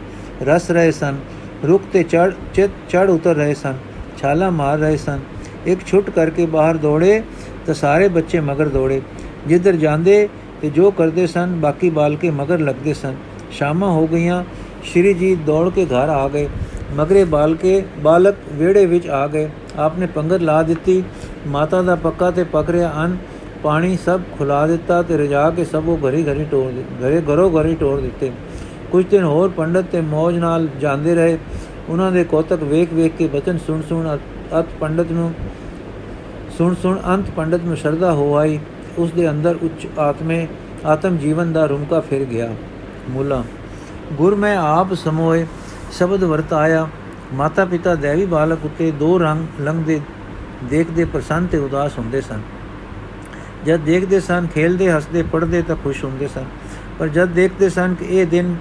ਰਸ 0.42 0.70
ਰਹੇ 0.70 0.90
ਸਨ 0.90 1.16
ਰੁਕ 1.64 1.82
ਤੇ 1.92 2.02
ਚੜ 2.02 2.30
ਚਿਤ 2.54 2.70
ਚੜ 2.90 3.08
ਉਤਰ 3.10 3.34
ਰਹੇ 3.36 3.54
ਸਨ, 3.54 3.74
ਛਾਲਾ 4.18 4.50
ਮਾਰ 4.50 4.78
ਰਹੇ 4.78 4.96
ਸਨ। 4.96 5.20
ਇੱਕ 5.66 5.80
ਛੁੱਟ 5.86 6.10
ਕਰਕੇ 6.10 6.46
ਬਾਹਰ 6.46 6.76
ਦੌੜੇ 6.76 7.22
ਤਾਂ 7.66 7.74
ਸਾਰੇ 7.74 8.08
ਬੱਚੇ 8.08 8.40
ਮਗਰ 8.40 8.68
ਦੌੜੇ। 8.68 9.00
ਜਿੱਧਰ 9.48 9.76
ਜਾਂਦੇ 9.76 10.28
ਤੇ 10.62 10.70
ਜੋ 10.70 10.90
ਕਰਦੇ 10.90 11.26
ਸਨ, 11.26 11.54
ਬਾਕੀ 11.60 11.90
ਬਾਲਕੇ 11.90 12.30
ਮਗਰ 12.30 12.58
ਲੱਗਦੇ 12.58 12.94
ਸਨ। 12.94 13.14
ਸ਼ਾਮਾਂ 13.50 13.90
ਹੋ 13.90 14.06
ਗਈਆਂ 14.06 14.42
ਸ਼੍ਰੀ 14.84 15.12
ਜੀ 15.14 15.34
ਦੌੜ 15.46 15.68
ਕੇ 15.70 15.84
ਘਰ 15.86 16.08
ਆ 16.08 16.28
ਗਏ। 16.28 16.48
ਮਗਰੇ 16.96 17.24
ਬਾਲਕੇ 17.24 17.82
ਬਾਲਕ 17.98 18.36
ਵਿਹੜੇ 18.52 18.84
ਵਿੱਚ 18.86 19.08
ਆ 19.08 19.26
ਗਏ। 19.26 19.48
ਆਪਨੇ 19.78 20.06
ਪੰਗਤ 20.06 20.40
ਲਾ 20.40 20.62
ਦਿੱਤੀ। 20.62 21.02
ਮਾਤਾ 21.46 21.82
ਦਾ 21.82 21.94
ਪੱਕਾ 21.94 22.30
ਤੇ 22.30 22.44
ਪਕਰਿਆ 22.44 22.92
ਅਨ। 23.04 23.16
ਪਾਣੀ 23.62 23.96
ਸਭ 24.04 24.20
ਖੁਲਾ 24.38 24.66
ਦਿੱਤਾ 24.66 25.00
ਤੇ 25.02 25.16
ਰਜਾ 25.16 25.48
ਕੇ 25.50 25.64
ਸਭ 25.64 25.88
ਉਹ 25.88 25.98
ਘਰੀ 25.98 26.22
ਘਰੀ 26.24 26.44
ਟੋਰ 26.44 26.70
ਦਿੱਤੇ 26.72 27.06
ਘਰੇ 27.06 27.20
ਘਰੋ 27.22 27.48
ਘਰੀ 27.50 27.74
ਟੋਰ 27.74 28.00
ਦਿੱਤੇ। 28.00 28.30
ਕੁਝ 28.92 29.04
ਦਿਨ 29.06 29.24
ਹੋਰ 29.24 29.48
ਪੰਡਤ 29.48 29.84
ਤੇ 29.92 30.00
ਮੌਜ 30.00 30.38
ਨਾਲ 30.38 30.66
ਜਾਂਦੇ 30.80 31.14
ਰਹੇ। 31.14 31.38
ਉਹਨਾਂ 31.88 32.10
ਦੇ 32.12 32.24
ਕੋਤਕ 32.24 32.62
ਵੇਖ 32.62 32.92
ਵੇਖ 32.92 33.12
ਕੇ 33.16 33.26
ਬਚਨ 33.26 33.58
ਸੁਣ 33.58 33.80
ਸੁਣ 33.88 34.16
ਅਤ 34.58 34.66
ਪੰਡਤ 34.80 35.10
ਨੂੰ 35.10 35.32
ਸੁਣ 36.58 36.74
ਸੁਣ 36.74 36.98
ਅੰਤ 37.06 37.30
ਪੰਡਤ 37.30 37.64
ਨੂੰ 37.64 37.76
ਸ਼ਰਧਾ 37.76 38.12
ਹੋ 38.12 38.34
ਆਈ। 38.36 38.58
ਉਸ 38.98 39.12
ਦੇ 39.12 39.28
ਅੰਦਰ 39.30 39.58
ਉੱਚ 39.62 39.86
ਆਤਮੇ 39.98 40.46
ਆਤਮ 40.86 41.16
ਜੀਵਨ 41.16 41.52
ਦਾ 41.52 41.64
ਰੁਮਕਾ 41.66 42.00
ਫਿਰ 42.00 42.24
ਗਿਆ। 42.24 42.52
ਮੂਲਾ, 43.10 43.42
ਗੁਰ 44.12 44.34
ਮੈਂ 44.34 44.56
ਆਪ 44.56 44.94
ਸਮੋਏ। 44.94 45.46
ਸ਼ਬਦ 45.90 46.24
ਵਰਤਾਇਆ 46.24 46.86
ਮਾਤਾ 47.34 47.64
ਪਿਤਾ 47.64 47.94
ਦੇਵੀ 47.94 48.26
ਬਾਲਕ 48.26 48.64
ਉਤੇ 48.64 48.90
ਦੋ 48.90 49.18
ਰੰਗ 49.18 49.60
ਲੰਘਦੇ, 49.60 50.00
ਦੇਖਦੇ, 50.64 51.04
ਪ੍ਰਸੰਨ 51.04 51.46
ਤੇ 51.46 51.58
ਉਦਾਸ 51.58 51.98
ਹੁੰਦੇ 51.98 52.20
ਸਨ। 52.20 52.40
ਜਦ 53.66 53.80
ਦੇਖਦੇ 53.80 54.20
ਸਨ, 54.20 54.46
ਖੇਲਦੇ, 54.46 54.90
ਹੱਸਦੇ 54.90 55.22
ਪੜਦੇ 55.22 55.62
ਤਾਂ 55.62 55.76
ਖੁਸ਼ 55.76 56.04
ਹੁੰਦੇ 56.04 56.28
ਸਨ। 56.28 56.44
ਪਰ 56.98 57.08
ਜਦ 57.08 57.28
ਦੇਖਦੇ 57.28 57.68
ਸਨ 57.68 57.94
ਕਿ 57.94 58.06
ਇਹ 58.10 58.26
ਦਿਨ, 58.26 58.54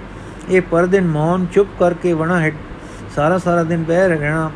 ਇਹ 0.49 0.61
ਪਰ 0.61 0.85
ਦਿਨ 0.85 1.07
ਮੌਨ 1.07 1.45
ਚੁੱਪ 1.45 1.69
ਕਰਕੇ 1.79 2.13
ਵਣਾ 2.13 2.39
ਹੈ 2.39 2.51
ਸਾਰਾ 3.15 3.37
ਸਾਰਾ 3.37 3.63
ਦਿਨ 3.63 3.83
ਬਹਿ 3.83 4.07
ਰਹਿਣਾ, 4.07 4.49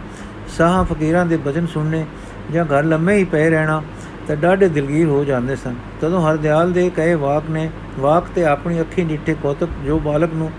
ਸਾਹ 0.58 0.84
ਫਕੀਰਾਂ 0.84 1.26
ਦੇ 1.26 1.38
ਭਜਨ 1.38 1.68
ਸੁਣਨੇ 1.68 2.06
ਜਾਂ 2.52 2.66
ਘਰ 2.66 2.84
ਲੰਮੇ 2.84 3.16
ਹੀ 3.18 3.24
ਪਏ 3.24 3.50
ਰਹਿਣਾ, 3.50 3.82
ਤਾਂ 4.28 4.36
ਡਾਢੇ 4.36 4.68
ਦਿਲਗੀਰ 4.70 5.08
ਹੋ 5.08 5.24
ਜਾਂਦੇ 5.26 5.56
ਸਨ। 5.56 5.76
ਤਦੋਂ 6.02 6.22
ਹਰਦਿਆਲ 6.22 6.72
ਦੇ 6.72 6.90
ਕਹੇ 6.90 7.16
ਵਾਕ 7.16 7.50
ਨੇ, 7.50 7.70
ਵਾਕ 8.00 8.28
ਤੇ 8.36 8.46
ਆਪਣੀ 8.46 8.82
ਅੱਖੀ 8.82 9.04
ਨਿੱਠੇ 9.04 9.36
ਕੋਤਕ 9.44 9.70
ਜੋ 9.86 10.00
ਬਾਲਕ 10.00 10.34
ਨੂੰ 10.34 10.52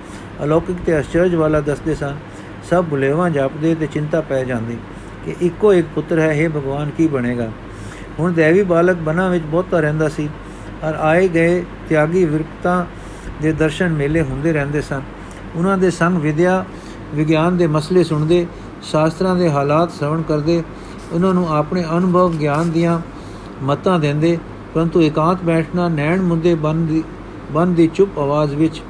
ਅਲੌਕਿਕ 0.45 0.77
ਤੇ 0.87 0.99
ਅਚਰਜ 0.99 1.35
ਵਾਲਾ 1.35 1.61
ਦੱਸਦੇ 1.61 1.95
ਸਨ, 1.95 2.17
ਸਭ 2.71 2.85
ਬੁਲੇਵਾ 2.85 3.29
ਜਾਪਦੇ 3.29 3.75
ਤੇ 3.75 3.87
ਚਿੰਤਾ 3.87 4.21
ਪੈ 4.21 4.43
ਜਾਂਦੀ 4.45 4.77
ਕਿ 5.25 5.35
ਇੱਕੋ 5.41 5.73
ਇੱਕ 5.73 5.87
ਪੁੱਤਰ 5.95 6.19
ਹੈ 6.19 6.33
ਇਹ 6.33 6.49
ਭਗਵਾਨ, 6.49 6.91
ਕੀ 6.97 7.07
ਬਣੇਗਾ? 7.07 7.51
ਹੁਣ 8.19 8.33
ਦੇਵੀ 8.33 8.63
ਬਾਲਕ 8.63 8.97
ਬਨਾ 8.97 9.29
ਵਿੱਚ 9.29 9.45
ਬਹੁਤਾ 9.45 9.81
ਰਹਿੰਦਾ 9.81 10.09
ਸੀ 10.09 10.29
ਔਰ 10.85 10.95
ਆਏ 11.01 11.29
ਗਏ 11.29 11.63
ਤਿਆਗੀ 11.89 12.25
ਵਿਰਕਤਾ 12.25 12.87
ਦੇ 13.43 13.53
ਦਰਸ਼ਨ 13.53 13.93
ਮੇਲੇ 13.93 14.23
ਹੁੰਦੇ 14.23 14.53
ਰਹਿੰਦੇ 14.53 14.81
ਸਨ। 14.81 15.03
ਉਹਨਾਂ 15.57 15.77
ਦੇ 15.79 15.91
ਸੰਗ 15.91 16.19
ਵਿਦਿਆ, 16.19 16.65
ਵਿਗਿਆਨ 17.15 17.57
ਦੇ 17.57 17.67
ਮਸਲੇ 17.67 18.05
ਸੁਣਦੇ, 18.05 18.47
ਸ਼ਾਸਤਰਾਂ 18.83 19.35
ਦੇ 19.37 19.51
ਹਾਲਾਤ 19.51 19.93
ਸ਼ਰਵਣ 19.93 20.23
ਕਰਦੇ, 20.23 20.63
ਉਹਨਾਂ 21.13 21.33
ਨੂੰ 21.35 21.49
ਆਪਣੇ 21.53 21.85
ਅਨੁਭਵ 21.97 22.33
ਗਿਆਨ 22.33 22.71
ਦੀਆਂ 22.71 22.99
ਮਤਾਂ 23.63 23.99
ਦਿੰਦੇ, 23.99 24.39
ਪਰੰਤੂ 24.75 25.01
ਇਕਾਂਤ 25.03 25.43
ਬੈਠਣਾ, 25.45 25.89
ਨੈਣ 25.89 26.23
ਮੁੰਦੇ 26.23 26.55
ਬੰਦ 26.55 26.89
ਦੀ 26.89 27.03
ਬੰਦ 27.53 27.77
ਦੀ 27.77 27.87
ਚੁੱਪ 27.95 28.19
ਆਵਾਜ਼ 28.19 28.55
ਵਿੱਚ 28.55 28.81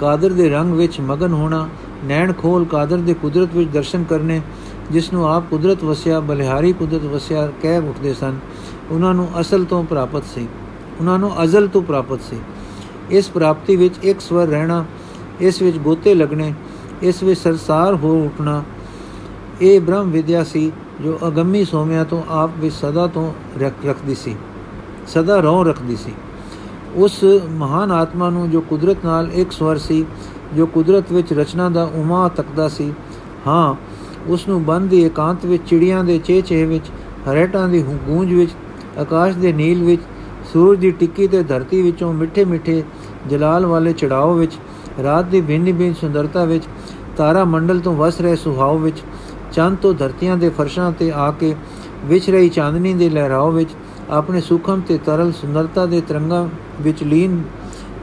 ਕਾਦਰ 0.00 0.30
ਦੇ 0.30 0.48
ਰੰਗ 0.48 0.74
ਵਿੱਚ 0.74 1.00
ਮਗਨ 1.00 1.32
ਹੋਣਾ, 1.32 1.68
ਨੈਣ 2.04 2.32
ਖੋਲ 2.32 2.64
ਕਾਦਰ 2.64 2.98
ਦੇ 2.98 3.14
ਕੁਦਰਤ 3.14 3.54
ਵਿੱਚ 3.54 3.70
ਦਰਸ਼ਨ 3.70 4.04
ਕਰਨੇ 4.04 4.40
ਜਿਸ 4.90 5.12
ਨੂੰ 5.12 5.26
ਆਪ 5.28 5.44
ਕੁਦਰਤ 5.50 5.84
ਵਸਿਆ, 5.84 6.20
ਬਲਿਹਾਰੀ 6.20 6.72
ਕੁਦਰਤ 6.72 7.02
ਵਸਿਆ 7.04 7.46
ਕਹਿ 7.62 7.78
ਉੱਠਦੇ 7.78 8.14
ਸਨ, 8.14 8.38
ਉਹਨਾਂ 8.90 9.14
ਨੂੰ 9.14 9.28
ਅਸਲ 9.40 9.64
ਤੋਂ 9.64 9.82
ਪ੍ਰਾਪਤ 9.84 10.24
ਸੀ, 10.34 10.46
ਉਹਨਾਂ 11.00 11.18
ਨੂੰ 11.18 11.32
ਅਜ਼ਲ 11.42 11.68
ਤੋਂ 11.68 11.82
ਪ੍ਰਾਪਤ 11.82 12.20
ਸੀ। 12.20 12.36
ਇਸ 13.10 13.28
ਪ੍ਰਾਪਤੀ 13.28 13.76
ਵਿੱਚ 13.76 14.04
ਇੱਕ 14.04 14.20
ਸਵਰ 14.20 14.46
ਰਹਿਣਾ, 14.46 14.84
ਇਸ 15.40 15.62
ਵਿੱਚ 15.62 15.76
ਗੋਤੇ 15.78 16.14
ਲੱਗਣੇ, 16.14 16.52
ਇਸ 17.02 17.22
ਵਿੱਚ 17.22 17.40
ਸਰਸਾਰ 17.40 17.94
ਹੋ 17.94 18.14
ਉਠਣਾ, 18.24 18.62
ਇਹ 19.60 19.80
ਬ੍ਰਹਮ 19.80 20.10
ਵਿਦਿਆ 20.10 20.44
ਸੀ, 20.44 20.70
ਜੋ 21.02 21.18
ਅਗੰਮੀ 21.28 21.64
ਸੋਮਿਆਂ 21.64 22.04
ਤੋਂ 22.04 22.22
ਆਪ 22.30 22.50
ਵਿੱਚ 22.58 22.74
ਸਦਾ 22.74 23.06
ਤੋਂ 23.06 23.32
ਰੱਖਦੀ 23.60 24.14
ਸੀ, 24.14 24.36
ਸਦਾ 25.06 25.38
ਰੋਹ 25.40 25.64
ਰੱਖਦੀ 25.64 25.96
ਸੀ। 25.96 26.12
ਉਸ 26.96 27.24
ਮਹਾਨ 27.50 27.90
ਆਤਮਾ 27.90 28.30
ਨੂੰ 28.30 28.50
ਜੋ 28.50 28.60
ਕੁਦਰਤ 28.60 29.04
ਨਾਲ 29.04 29.30
ਇੱਕ 29.32 29.52
ਸਵਰ 29.52 29.78
ਸੀ, 29.78 30.06
ਜੋ 30.56 30.66
ਕੁਦਰਤ 30.66 31.12
ਵਿੱਚ 31.12 31.32
ਰਚਨਾ 31.32 31.68
ਦਾ 31.68 31.90
ਉਮਾ 31.94 32.28
ਤੱਕਦਾ 32.28 32.68
ਸੀ, 32.68 32.92
ਹਾਂ, 33.46 33.74
ਉਸ 34.28 34.48
ਨੂੰ 34.48 34.64
ਬੰਦ 34.64 34.90
ਦੀ 34.90 35.04
ਇਕਾਂਤ 35.04 35.46
ਵਿੱਚ, 35.46 35.62
ਚਿੜੀਆਂ 35.66 36.04
ਦੇ 36.04 36.18
ਚੇਚੇ 36.18 36.64
ਵਿੱਚ, 36.64 36.90
ਹਰੇਟਾਂ 37.28 37.68
ਦੀ 37.68 37.82
ਗੂੰਜ 37.82 38.32
ਵਿੱਚ, 38.34 38.50
ਆਕਾਸ਼ 38.98 39.36
ਦੇ 39.36 39.52
ਨੀਲ 39.52 39.82
ਵਿੱਚ, 39.82 40.02
ਸੂਰਜ 40.52 40.80
ਦੀ 40.80 40.90
ਟਿੱਕੀ 40.90 41.26
ਤੇ 41.26 41.42
ਧਰਤੀ 41.42 41.82
ਵਿੱਚੋਂ 41.82 42.12
ਮਿੱਠੇ 42.12 42.44
ਮਿੱਠੇ 42.44 42.82
ਜਲਾਲ 43.28 43.66
ਵਾਲੇ 43.66 43.92
ਚੜਾਓ 43.92 44.34
ਵਿੱਚ, 44.34 44.58
ਰਾਤ 45.02 45.24
ਦੀ 45.24 45.40
ਬਿੰਨੀ 45.40 45.72
ਬਿੰਨ 45.72 45.94
ਸੁੰਦਰਤਾ 45.94 46.44
ਵਿੱਚ, 46.44 46.64
ਤਾਰਾ 47.16 47.44
ਮੰਡਲ 47.44 47.80
ਤੋਂ 47.80 47.94
ਵਸ 47.94 48.20
ਰਹੇ 48.20 48.36
ਸੁਹਾਵ 48.36 48.78
ਵਿੱਚ, 48.78 49.02
ਚੰਦ 49.52 49.78
ਤੋਂ 49.78 49.94
ਧਰਤੀਆਂ 49.94 50.36
ਦੇ 50.36 50.48
ਫਰਸ਼ਾਂ 50.48 50.92
ਤੇ 50.92 51.10
ਆ 51.10 51.30
ਕੇ 51.30 51.54
ਵਿਚ 52.04 52.30
ਰਹੀ 52.30 52.48
ਚਾਂਦਨੀ 52.48 52.94
ਦੇ 52.94 53.10
ਲਹਿਰਾਓ 53.10 53.50
ਵਿੱਚ 53.50 53.70
ਆਪਣੇ 54.10 54.40
ਸੁਖਮ 54.40 54.80
ਤੇ 54.80 54.98
ਤਰਲ 54.98 55.32
ਸੁੰਦਰਤਾ 55.32 55.86
ਦੇ 55.86 56.00
ਤਰੰਗਾਂ 56.00 56.46
ਵਿੱਚ 56.80 57.02
ਲੀਨ 57.02 57.42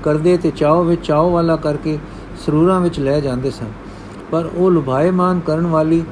ਕਰਦੇ 0.04 0.38
ਤੇ 0.38 0.52
ਚਾਉ 0.52 0.84
ਵਿੱਚ 0.84 1.06
ਚਾਉ 1.06 1.32
ਵਾਲਾ 1.32 1.56
ਕਰਕੇ 1.56 1.98
ਸਰੂਰਾਂ 2.46 2.80
ਵਿੱਚ 2.82 3.00
ਲੈ 3.00 3.20
ਜਾਂਦੇ 3.20 3.52
ਸਨ। 3.52 3.72
ਪਰ 4.32 4.50
ਉਹ 4.56 4.72
ਲੁਭਾਏਮਾਨ 4.72 5.40
ਕਰਨ 5.40 5.68
ਵਾਲੀ 5.68 6.04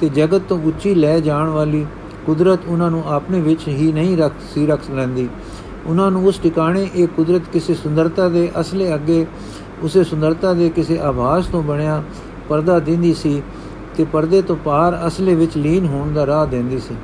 ਤੇ 0.00 0.08
ਜਗਤ 0.08 0.42
ਤੋਂ 0.48 0.58
ਉੱਚੀ 0.64 0.94
ਲੈ 0.94 1.20
ਜਾਣ 1.20 1.48
ਵਾਲੀ 1.48 1.86
ਕੁਦਰਤ 2.26 2.66
ਉਹਨਾਂ 2.68 2.90
ਨੂੰ 2.90 3.02
ਆਪਣੇ 3.08 3.40
ਵਿੱਚ 3.40 3.68
ਹੀ 3.68 3.92
ਨਹੀਂ 3.92 4.16
ਰੱਖ 4.16 4.32
ਸੀ 4.54 4.66
ਰੱਖ 4.66 4.90
ਲੈਂਦੀ। 4.90 5.28
ਉਹਨਾਂ 5.86 6.10
ਨੂੰ 6.10 6.26
ਉਸ 6.26 6.38
ਟਿਕਾਣੇ 6.38 6.88
ਇਹ 6.94 7.08
ਕੁਦਰਤ 7.08 7.42
ਕਿਸੇ 7.52 7.74
ਸੁੰਦਰਤਾ 7.74 8.28
ਦੇ 8.28 8.50
ਅਸਲੇ 8.60 8.94
ਅੱਗੇ, 8.94 9.26
ਉਸੇ 9.82 10.04
ਸੁੰਦਰਤਾ 10.04 10.52
ਦੇ 10.54 10.68
ਕਿਸੇ 10.68 10.98
ਆਭਾਸ 10.98 11.46
ਤੋਂ 11.46 11.62
ਬਣਿਆ 11.62 12.02
ਪਰਦਾ 12.48 12.78
ਦਿੰਦੀ 12.78 13.14
ਸੀ 13.14 13.42
ਤੇ 13.96 14.04
ਪਰਦੇ 14.04 14.42
ਤੋਂ 14.42 14.56
ਪਾਰ 14.56 15.06
ਅਸਲੇ 15.06 15.34
ਵਿੱਚ 15.34 15.56
ਲੀਨ 15.56 15.86
ਹੋਣ 15.86 16.12
ਦਾ 16.12 16.26
ਰਾਹ 16.26 16.46
ਦਿੰਦੀ 16.46 16.78
ਸੀ। 16.78 16.94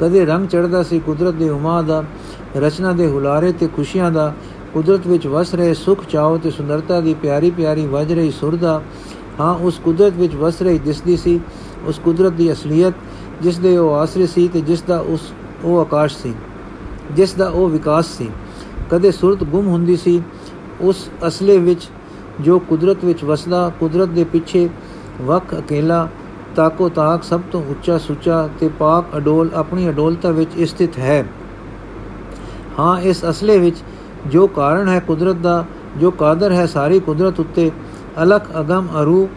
ਕਦੇ 0.00 0.24
ਰੰਗ 0.26 0.46
ਚੜਦਾ 0.46 0.82
ਸੀ, 0.82 0.98
ਕੁਦਰਤ 0.98 1.34
ਦੇ 1.34 1.48
ਉਮਾ 1.48 1.82
ਦਾ, 1.82 2.04
ਰਚਨਾ 2.56 2.92
ਦੇ 2.92 3.06
ਹੁਲਾਰੇ 3.06 3.52
ਤੇ 3.52 3.66
ਖੁਸ਼ੀਆਂ 3.66 4.10
ਦਾ, 4.10 4.32
ਕੁਦਰਤ 4.74 5.06
ਵਿੱਚ 5.06 5.26
ਵਸ 5.26 5.54
ਰਹੇ 5.54 5.74
ਸੁਖ 5.74 6.04
ਚਾਉ 6.04 6.38
ਤੇ 6.38 6.50
ਸੁੰਦਰਤਾ 6.50 7.00
ਦੀ 7.00 7.14
ਪਿਆਰੀ 7.14 7.50
ਪਿਆਰੀ 7.50 7.86
ਵਜ 7.86 8.12
ਰਹੀ 8.12 8.30
ਸੁਰ 8.30 8.56
ਦਾ। 8.56 8.80
ਹਾਂ, 9.40 9.54
ਉਸ 9.54 9.80
ਕੁਦਰਤ 9.84 10.12
ਵਿੱਚ 10.12 10.34
ਵਸ 10.34 10.62
ਰਹੀ 10.62 10.78
ਦਿਸਦੀ 10.78 11.16
ਸੀ, 11.16 11.40
ਉਸ 11.86 11.98
ਕੁਦਰਤ 11.98 12.32
ਦੀ 12.32 12.52
ਅਸਲੀਅਤ, 12.52 12.94
ਜਿਸ 13.42 13.58
ਦੇ 13.58 13.76
ਉਹ 13.78 13.94
ਆਸਰੇ 13.94 14.26
ਸੀ 14.26 14.48
ਤੇ 14.48 14.60
ਜਿਸ 14.60 14.82
ਦਾ 14.82 14.98
ਉਸ, 15.00 15.32
ਉਹ 15.64 15.80
ਆਕਾਸ਼ 15.80 16.16
ਸੀ, 16.16 16.34
ਜਿਸ 17.12 17.34
ਦਾ 17.34 17.48
ਉਹ 17.48 17.68
ਵਿਕਾਸ 17.68 18.06
ਸੀ। 18.06 18.28
ਕਦੇ 18.90 19.10
ਸੁਰਤ 19.10 19.44
ਗੁੰਮ 19.44 19.66
ਹੁੰਦੀ 19.66 19.96
ਸੀ, 19.96 20.22
ਉਸ 20.80 21.08
ਅਸਲੇ 21.26 21.58
ਵਿੱਚ 21.58 21.88
ਜੋ 22.40 22.58
ਕੁਦਰਤ 22.58 23.04
ਵਿੱਚ 23.04 23.24
ਵਸਦਾ, 23.24 23.72
ਕੁਦਰਤ 23.80 24.08
ਦੇ 24.08 24.24
ਪਿੱਛੇ 24.24 24.68
ਵਕ 25.22 25.54
ਅਕੇਲਾ 25.58 26.08
ਤਾਕੋ 26.56 26.88
ਤਾਕ 26.88 27.22
ਸਭ 27.22 27.40
ਤੋਂ 27.52 27.62
ਉੱਚਾ 27.70 27.98
ਸੁੱਚਾ 27.98 28.48
ਤੇ 28.60 28.68
ਪਾਕ 28.68 29.16
ਅਡੋਲ 29.16 29.50
ਆਪਣੀ 29.54 29.88
ਅਡੋਲਤਾ 29.88 30.30
ਵਿੱਚ 30.30 30.62
ਸਥਿਤ 30.64 30.98
ਹੈ। 30.98 31.24
ਹਾਂ, 32.78 33.00
ਇਸ 33.00 33.24
ਅਸਲੇ 33.30 33.58
ਵਿੱਚ 33.58 33.76
ਜੋ 34.26 34.46
ਕਾਰਨ 34.46 34.88
ਹੈ 34.88 34.98
ਕੁਦਰਤ 35.00 35.36
ਦਾ, 35.36 35.64
ਜੋ 35.96 36.10
ਕਾਦਰ 36.10 36.52
ਹੈ 36.52 36.66
ਸਾਰੀ 36.66 37.00
ਕੁਦਰਤ 37.00 37.40
ਉੱਤੇ, 37.40 37.70
ਅਲਖ, 38.22 38.50
ਅਗਮ, 38.60 38.88
ਅਰੂਪ, 39.00 39.30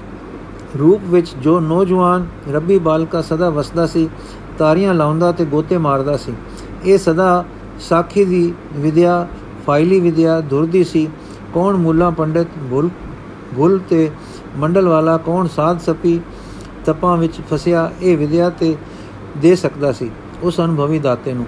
ਰੂਪ 0.80 1.01
ਵਿੱਚ 1.06 1.34
ਜੋ 1.36 1.60
ਨੌਜਵਾਨ 1.60 2.27
ਰੱਬੀ 2.51 2.77
ਬਾਲਕਾ 2.80 3.22
ਸਦਾ 3.22 3.50
ਵਸਦਾ 3.50 3.86
ਸੀ, 3.88 4.10
ਤਾਰੀਆਂ 4.58 4.94
ਲਾਉਂਦਾ 4.94 5.32
ਤੇ 5.32 5.46
ਗੋਤੇ 5.46 5.77
ਮਾਰਦਾ 5.77 6.18
ਸੀ, 6.18 6.34
ਇਹ 6.86 6.98
ਸਦਾ 6.98 7.44
ਸਾਖੀ 7.80 8.25
ਦੀ 8.25 8.53
ਵਿਦਿਆ, 8.74 9.27
ਫਾਈਲੀ 9.65 10.00
ਵਿਦਿਆ, 10.00 10.39
ਦੁਰਦੀ 10.41 10.84
ਸੀ। 10.84 11.08
ਕੌਣ 11.53 11.77
ਮੁੱਲਾ 11.77 12.10
ਪੰਡਿਤ 12.10 12.48
ਭੁੱਲ 12.70 12.89
ਭੁੱਲ 13.56 13.80
ਤੇ 13.89 14.10
ਮੰਡਲ 14.58 14.88
ਵਾਲਾ, 14.88 15.18
ਕੌਣ 15.18 15.48
ਸਾਧ 15.48 15.80
ਸਪੀ 15.80 16.20
ਤਪਾਂ 16.85 17.17
ਵਿੱਚ 17.17 17.33
ਫਸਿਆ 17.53 17.91
ਇਹ 18.01 18.17
ਵਿਦਿਆ 18.17 18.50
ਤੇ 18.50 18.75
ਦੇ 19.38 19.55
ਸਕਦਾ 19.55 19.91
ਸੀ, 19.91 20.11
ਉਸ 20.43 20.59
ਅਨੁਭਵੀ 20.59 21.00
ਦਾਤੇ 21.00 21.33
ਨੂੰ। 21.33 21.45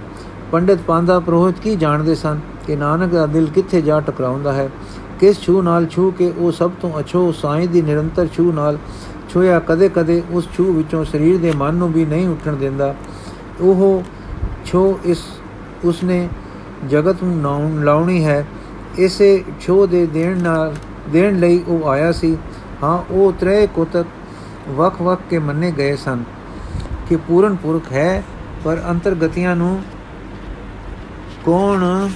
ਪੰਡਿਤ 0.51 0.79
ਪਾਂਦਾ 0.87 1.19
ਪ੍ਰੋਹਿਤ 1.19 1.59
ਕੀ 1.59 1.75
ਜਾਣਦੇ 1.75 2.15
ਸਨ 2.15 2.39
ਕਿ 2.67 2.75
ਨਾਨਕ 2.75 3.11
ਦਾ 3.11 3.25
ਦਿਲ 3.25 3.45
ਕਿੱਥੇ 3.45 3.81
ਜਾ 3.81 3.99
ਟਕਰਾਉਂਦਾ 3.99 4.53
ਹੈ? 4.53 4.69
ਕਿਸ 5.19 5.41
ਛੂ 5.41 5.61
ਨਾਲ 5.61 5.85
ਛੂ 5.85 6.11
ਕੇ 6.11 6.33
ਉਹ 6.37 6.51
ਸਭ 6.51 6.71
ਤੋਂ 6.81 6.99
ਅਛੋ 6.99 7.31
ਸਾਈਂ 7.31 7.67
ਦੀ 7.67 7.81
ਨਿਰੰਤਰ 7.81 8.27
ਛੂ 8.27 8.51
ਨਾਲ 8.51 8.77
ਛੋਇਆ? 9.29 9.59
ਕਦੇ-ਕਦੇ 9.59 10.23
ਉਸ 10.31 10.47
ਛੂ 10.57 10.73
ਵਿੱਚੋਂ 10.73 11.05
ਸਰੀਰ 11.05 11.37
ਦੇ 11.37 11.53
ਮਨ 11.55 11.73
ਨੂੰ 11.73 11.93
ਵੀ 11.93 12.05
ਨਹੀਂ 12.05 12.27
ਉੱਠਣ 12.27 12.53
ਦਿੰਦਾ। 12.53 12.95
ਉਹ 13.61 14.03
ਛੋ 14.65 14.99
ਇਸ, 15.05 15.23
ਉਸਨੇ 15.85 16.29
ਜਗਤ 16.89 17.23
ਨੂੰ 17.23 17.83
ਲਾਉਣੀ 17.83 18.25
ਹੈ। 18.25 18.47
ਇਸੇ 18.97 19.43
ਛੋ 19.61 19.87
ਦੇ 19.87 20.05
ਦੇਣ 20.05 20.43
ਨਾਲ, 20.43 20.73
ਦੇਣ 21.09 21.39
ਲਈ 21.39 21.63
ਉਹ 21.67 21.89
ਆਇਆ 21.89 22.11
ਸੀ। 22.11 22.37
ਹਾਂ, 22.83 23.13
ਉਹ 23.13 23.33
ਤਰੇ 23.39 23.67
ਕੋਤਕ 23.75 24.05
ਵਕ-ਵਕ 24.70 25.20
ਕੇ 25.29 25.39
ਮੰਨੇ 25.39 25.72
ਗਏ 25.72 25.96
ਸਨ 25.96 26.24
ਕਿ 27.10 27.15
ਪੂਰਨ 27.15 27.55
ਪੁਰਖ 27.55 27.91
ਹੈ, 27.91 28.24
ਪਰ 28.63 28.82
ਅੰਤਰਗਤੀਆਂ 28.89 29.55
ਨੂੰ 29.55 29.84
ਕੌਣ 31.46 32.10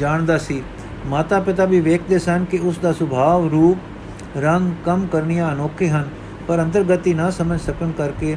ਜਾਣਦਾ 0.00 0.38
ਸੀ? 0.38 0.62
ਮਾਤਾ 1.06 1.40
ਪਿਤਾ 1.40 1.64
ਵੀ 1.64 1.80
ਵੇਖਦੇ 1.80 2.18
ਸਨ 2.18 2.44
ਕਿ 2.44 2.58
ਉਸ 2.58 2.78
ਦਾ 2.78 2.92
ਸੁਭਾਅ, 2.92 3.48
ਰੂਪ, 3.48 3.78
ਰੰਗ 4.36 4.72
ਕਮ 4.84 5.06
ਕਰਨੀਆਂ 5.06 5.52
ਅਨੋਖੇ 5.52 5.88
ਹਨ, 5.88 6.08
ਪਰ 6.48 6.62
ਅੰਤਰਗਤੀ 6.62 7.14
ਨਾ 7.14 7.30
ਸਮਝ 7.30 7.60
ਸਕਣ 7.60 7.90
ਕਰਕੇ 7.90 8.36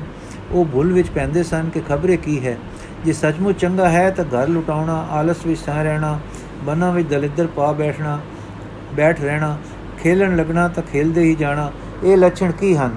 ਉਹ 0.52 0.66
ਭੁੱਲ 0.66 0.94
ਵਿੱਚ 0.94 1.10
ਪੈਂਦੇ 1.10 1.44
ਸਨ 1.44 1.70
ਕਿ 1.70 1.80
ਖਬਰੇ 1.80 2.18
ਕੀ 2.18 2.46
ਹੈ। 2.46 2.58
ਜੇ 3.06 3.14
ਸੱਚਮੁੱਚ 3.14 3.60
ਚੰਗਾ 3.60 3.90
ਹੈ 3.90 4.10
ਤਾਂ 4.10 4.26
ਘਰ 4.26 4.48
ਲੁਟਾਉਣਾ, 4.48 5.08
ਆਲਸ 5.12 5.46
ਵਿੱਚ 5.46 5.62
ਸਾਂ 5.62 5.84
ਰਹਿਣਾ, 5.84 6.20
ਬਨਾਂ 6.64 6.92
ਵਿੱਚ 6.92 7.10
ਦਲਿੱਦਰ 7.10 7.48
ਪਾ 7.48 7.72
ਬੈਠਣਾ, 7.72 8.20
ਬੈਠ 8.94 9.22
ਰਹਿਣਾ, 9.22 9.58
ਖੇਲਣ 10.04 10.36
ਲੱਗਣਾ 10.36 10.68
ਤਾਂ 10.68 10.84
ਖੇਲਦੇ 10.84 11.22
ਹੀ 11.22 11.36
ਜਾਣਾ, 11.36 11.72
ਇਹ 12.04 12.18
ਲੱਛਣ 12.18 12.52
ਕੀ 12.52 12.76
ਹਨ? 12.76 12.96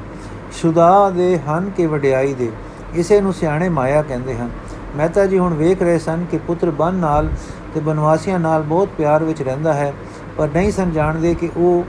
ਸੁਦਾ 0.52 1.10
ਦੇ 1.10 1.38
ਹਨ 1.38 1.70
ਕਿ 1.70 1.86
ਵਡਿਆਈ 1.86 2.34
ਦੇ। 2.34 2.50
ਇਸੇ 2.94 3.20
ਨੂੰ 3.20 3.32
ਸਿਆਣੇ 3.32 3.68
ਮਾਇਆ 3.68 4.02
ਕਹਿੰਦੇ 4.02 4.34
ਹਨ। 4.36 4.50
ਮਹਿਤਾ 4.96 5.26
ਜੀ 5.26 5.38
ਹੁਣ 5.38 5.54
ਵੇਖ 5.54 5.82
ਰਹੇ 5.82 5.98
ਸਨ 5.98 6.24
ਕਿ 6.30 6.38
ਪੁੱਤਰ 6.38 6.70
ਬਨ 6.70 6.94
ਨਾਲ 6.94 7.28
ਤੇ 7.74 7.80
ਬਨਵਾਸੀਆਂ 7.80 8.38
ਨਾਲ 8.38 8.62
ਬਹੁਤ 8.62 8.88
ਪਿਆਰ 8.88 9.24
ਵਿੱਚ 9.24 9.42
ਰਹਿੰਦਾ 9.42 9.72
ਹੈ, 9.72 9.92
ਪਰ 10.38 10.48
ਨਹੀਂ 10.54 10.72
ਸਨ 10.72 10.90
ਜਾਣਦੇ 10.90 11.34
ਕਿ 11.34 11.50
ਉਹ 11.56 11.84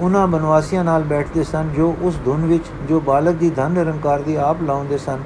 ਉਹਨਾਂ 0.00 0.26
ਬਨਵਾਸੀਆਂ 0.26 0.84
ਨਾਲ 0.84 1.02
ਬੈਠਦੇ 1.02 1.44
ਸਨ 1.44 1.68
ਜੋ 1.76 1.94
ਉਸ 2.02 2.18
ਧੁਨ 2.24 2.44
ਵਿੱਚ, 2.46 2.64
ਜੋ 2.88 3.00
ਬਾਲਕ 3.00 3.34
ਦੀ 3.34 3.50
ਧਨ 3.50 3.70
ਨਿਰੰਕਾਰ 3.70 4.22
ਦੀ 4.22 4.34
ਆਪ 4.34 4.62
ਲਾਉਂਦੇ 4.62 4.98
ਸਨ, 4.98 5.18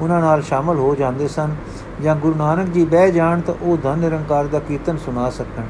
ਉਹਨਾਂ 0.00 0.20
ਨਾਲ 0.20 0.42
ਸ਼ਾਮਲ 0.42 0.78
ਹੋ 0.78 0.94
ਜਾਂਦੇ 0.94 1.28
ਸਨ 1.28 1.54
ਜਾਂ 2.02 2.16
ਗੁਰੂ 2.16 2.34
ਨਾਨਕ 2.34 2.68
ਜੀ 2.68 2.84
ਬਹਿ 2.84 3.12
ਜਾਣ 3.12 3.40
ਤਾਂ 3.40 3.54
ਉਹ 3.62 3.76
ਧਨ 3.76 3.98
ਨਿਰੰਕਾਰ 3.98 4.46
ਦਾ 4.46 4.58
ਕੀਰਤਨ 4.58 4.96
ਸੁਣਾ 4.96 5.28
ਸਕਣ। 5.30 5.62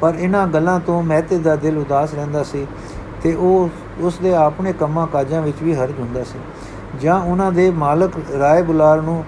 ਪਰ 0.00 0.14
ਇਹਨਾਂ 0.14 0.46
ਗੱਲਾਂ 0.46 0.78
ਤੋਂ 0.80 1.02
ਮਹਿਤੇ 1.02 1.38
ਦਾ 1.38 1.56
ਦਿਲ 1.56 1.78
ਉਦਾਸ 1.78 2.14
ਰਹਿੰਦਾ 2.14 2.42
ਸੀ 2.42 2.66
ਤੇ 3.22 3.34
ਉਹ 3.34 3.68
ਉਸ 3.99 4.17
ਦੇ 4.17 4.35
ਆਪਣੇ 4.35 4.73
ਕੰਮਾਂ 4.73 5.07
ਕਾਜਾਂ 5.07 5.41
ਵਿੱਚ 5.41 5.63
ਵੀ 5.63 5.75
ਹਰਜ 5.75 5.99
ਹੁੰਦਾ 5.99 6.23
ਸੀ 6.23 6.39
ਜਾਂ 7.01 7.19
ਉਹਨਾਂ 7.19 7.51
ਦੇ 7.51 7.71
ਮਾਲਕ 7.71 8.11
ਰਾਏ 8.39 8.61
ਬੁਲਾਰ 8.61 9.01
ਨੂੰ 9.01 9.23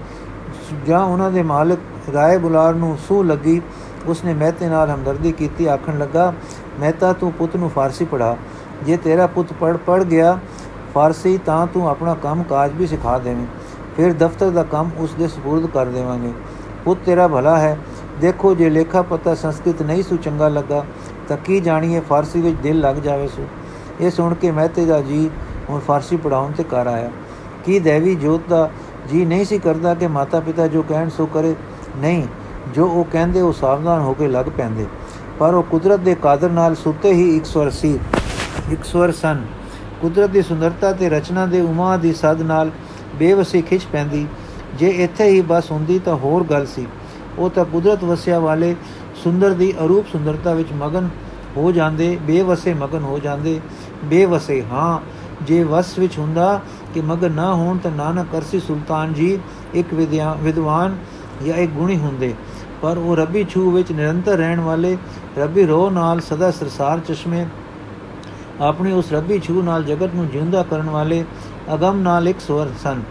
ਜਾਂ 0.87 0.99
ਉਹਨਾਂ 0.99 1.31
ਦੇ 1.31 1.43
ਮਾਲਕ 1.43 1.79
ਰਾਏ 2.13 2.37
ਬੁਲਾਰ 2.37 2.73
ਨੂੰ 2.73 2.97
ਸੂ 3.07 3.23
ਲੱਗੀ 3.23 3.61
ਉਸਨੇ 4.07 4.33
ਮਹਿਤੇ 4.33 4.69
ਨਾਲ 4.69 4.89
ਹਮਦਰਦੀ 4.89 5.31
ਕੀਤੀ 5.31 5.65
ਆਖਣ 5.65 5.97
ਲੱਗਾ 5.97 6.33
ਮਹਿਤਾ 6.79 7.13
ਤੂੰ 7.13 7.31
ਪੁੱਤ 7.31 7.55
ਨੂੰ 7.55 7.69
ਫਾਰਸੀ 7.69 8.05
ਪੜਾ 8.05 8.37
ਜੇ 8.83 8.97
ਤੇਰਾ 8.97 9.27
ਪੁੱਤ 9.27 9.53
ਪੜ 9.53 9.77
ਪੜ 9.77 10.03
ਗਿਆ 10.03 10.39
ਫਾਰਸੀ 10.93 11.37
ਤਾਂ 11.37 11.67
ਤੂੰ 11.67 11.89
ਆਪਣਾ 11.89 12.13
ਕੰਮ 12.13 12.43
ਕਾਜ 12.43 12.71
ਵੀ 12.71 12.87
ਸਿਖਾ 12.87 13.17
ਦੇਵੇਂ 13.19 13.45
ਫਿਰ 13.97 14.13
ਦਫ਼ਤਰ 14.13 14.49
ਦਾ 14.49 14.63
ਕੰਮ 14.63 14.89
ਉਸ 14.99 15.13
ਦੇ 15.13 15.25
سپرد 15.25 15.67
ਕਰ 15.67 15.85
ਦੇਵਾਂਗੇ 15.85 16.33
ਪੁੱਤ 16.85 16.99
ਤੇਰਾ 17.05 17.27
ਭਲਾ 17.27 17.57
ਹੈ 17.57 17.77
ਦੇਖੋ 18.21 18.55
ਜੇ 18.55 18.69
ਲੇਖਾ 18.69 19.01
ਪਤਾ 19.01 19.35
ਸੰਸਕ੍ਰਿਤ 19.35 19.81
ਨਹੀਂ 19.81 20.03
ਸੁ 20.03 20.15
ਚੰਗਾ 20.15 20.47
ਲੱਗਾ 20.47 20.85
ਤਾਂ 21.27 21.37
ਕੀ 21.37 21.59
ਜਾਣੀਏ 21.59 21.99
ਫਾਰਸੀ 21.99 22.41
ਵਿੱਚ 22.41 22.57
ਦਿਲ 22.57 22.79
ਲੱਗ 22.79 22.95
ਜਾਵੇ 22.95 23.27
ਸੋ 23.27 23.47
ਇਹ 24.00 24.10
ਸੁਣ 24.10 24.34
ਕੇ 24.34 24.50
ਮਹਿਤੇ 24.50 24.84
ਦਾ 24.86 25.00
ਜੀ 25.00 25.30
ਹੁਣ 25.70 25.80
ਫਾਰਸੀ 25.80 26.16
ਪੜਾਉਣ 26.16 26.52
ਤੇ 26.52 26.64
ਕਰ 26.64 26.86
ਆਇਆ। 26.86 27.10
ਕੀ 27.64 27.78
ਦੇਵੀ 27.78 28.14
ਜੋਤ 28.14 28.40
ਦਾ 28.48 28.70
ਜੀ 29.10 29.24
ਨਹੀਂ 29.24 29.44
ਸੀ 29.44 29.58
ਕਰਦਾ 29.58 29.94
ਕਿ 29.94 30.06
ਮਾਤਾ 30.06 30.40
ਪਿਤਾ 30.40 30.66
ਜੋ 30.66 30.82
ਕਹਿਣ 30.82 31.08
ਸੋ 31.08 31.26
ਕਰੇ? 31.26 31.54
ਨਹੀਂ, 31.96 32.26
ਜੋ 32.74 32.86
ਉਹ 32.86 33.04
ਕਹਿੰਦੇ 33.04 33.40
ਉਹ 33.40 33.52
ਸਾਵਧਾਨ 33.52 34.00
ਹੋ 34.00 34.14
ਕੇ 34.14 34.28
ਲੱਗ 34.28 34.46
ਪੈਂਦੇ। 34.46 34.86
ਪਰ 35.38 35.54
ਉਹ 35.54 35.62
ਕੁਦਰਤ 35.62 36.00
ਦੇ 36.00 36.14
ਕਾਦਰ 36.14 36.50
ਨਾਲ 36.50 36.74
ਸੁੱਤੇ 36.74 37.12
ਹੀ 37.12 37.36
ਇੱਕ 37.36 37.44
ਸਵਰ 37.44 37.70
ਸੀ, 37.70 37.98
ਇੱਕ 38.72 38.84
ਸਵਰ 38.84 39.12
ਸਨ। 39.12 39.44
ਕੁਦਰਤ 40.00 40.30
ਦੀ 40.30 40.42
ਸੁੰਦਰਤਾ 40.42 40.92
ਤੇ 40.92 41.08
ਰਚਨਾ 41.08 41.46
ਦੇ 41.46 41.60
ਉਮਾ 41.60 41.96
ਦੀ 41.96 42.12
ਸਦ 42.12 42.42
ਨਾਲ 42.42 42.70
ਬੇਵਸੀ 43.14 43.62
ਖਿੱਚ 43.62 43.86
ਪੈਂਦੀ। 43.92 44.26
ਜੇ 44.74 44.88
ਇੱਥੇ 44.88 45.24
ਹੀ 45.24 45.40
ਬਸ 45.40 45.70
ਹੁੰਦੀ 45.70 45.98
ਤਾਂ 45.98 46.16
ਹੋਰ 46.16 46.44
ਗੱਲ 46.44 46.66
ਸੀ। 46.66 46.86
ਉਹ 47.38 47.50
ਤਾਂ 47.50 47.64
ਕੁਦਰਤ 47.64 48.04
ਵਸਿਆ 48.04 48.38
ਵਾਲੇ 48.38 48.74
ਸੁੰਦਰ 49.14 49.50
ਦੀ 49.50 49.72
ਅਰੂਪ 49.84 50.06
ਸੁੰਦਰਤਾ 50.06 50.52
ਵਿੱਚ 50.52 50.72
ਮਗਨ 50.72 51.08
ਹੋ 51.56 51.72
ਜਾਂਦੇ, 51.72 52.18
ਬੇਵਸੇ 52.22 52.74
ਮਗਨ 52.74 53.02
ਹੋ 53.02 53.18
ਜਾਂਦੇ। 53.18 53.60
ਬੇਵਸੇ 54.04 54.62
ਹਾਂ। 54.62 54.98
ਜੇ 55.44 55.62
ਵਸ 55.64 55.98
ਵਿੱਚ 55.98 56.18
ਹੁੰਦਾ 56.18 56.60
ਕਿ 56.94 57.00
ਮਗਨ 57.00 57.32
ਨਾ 57.32 57.52
ਹੋਣ 57.54 57.78
ਤਾਂ 57.78 57.90
ਨਾਨਕ 57.90 58.26
ਅਰਸੀ 58.36 58.60
ਸੁਲਤਾਨ 58.60 59.12
ਜੀ 59.12 59.38
ਇੱਕ 59.74 59.94
ਵਿਦਵਾਨ 59.94 60.96
ਜਾਂ 61.46 61.56
ਇੱਕ 61.56 61.72
ਗੁਣੀ 61.72 61.96
ਹੁੰਦੇ। 61.96 62.34
ਪਰ 62.82 62.98
ਉਹ 62.98 63.16
ਰੱਬੀ 63.16 63.44
ਛੂ 63.44 63.70
ਵਿੱਚ 63.70 63.92
ਨਿਰੰਤਰ 63.92 64.36
ਰਹਿਣ 64.36 64.60
ਵਾਲੇ, 64.60 64.96
ਰੱਬੀ 65.38 65.66
ਰੋਹ 65.66 65.90
ਨਾਲ 65.90 66.20
ਸਦਾ 66.20 66.50
ਸਰਸਾਰ 66.50 67.00
ਚਸ਼ਮੇ, 67.00 67.46
ਆਪਣੀ 68.60 68.92
ਉਸ 68.92 69.12
ਰੱਬੀ 69.12 69.38
ਛੂ 69.38 69.62
ਨਾਲ 69.62 69.84
ਜਗਤ 69.84 70.14
ਨੂੰ 70.14 70.28
ਜਿਉਂਦਾ 70.28 70.62
ਕਰਨ 70.62 70.90
ਵਾਲੇ 70.90 71.24
ਅਗਮ 71.74 72.00
ਨਾਲ 72.00 72.28
ਇੱਕ 72.28 72.40
ਸਵਰ 72.40 72.68
ਸਨ। 72.82 73.02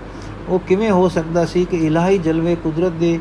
ਉਹ 0.49 0.59
ਕਿਵੇਂ 0.59 0.91
ਹੋ 0.91 1.07
ਸਕਦਾ 1.09 1.45
ਸੀ 1.45 1.65
ਕਿ 1.65 1.77
ਇਲਾਹੀ 1.77 2.17
ਜਲਵੇ 2.17 2.55
ਕੁਦਰਤ 2.55 2.91
ਦੇ 2.91 3.19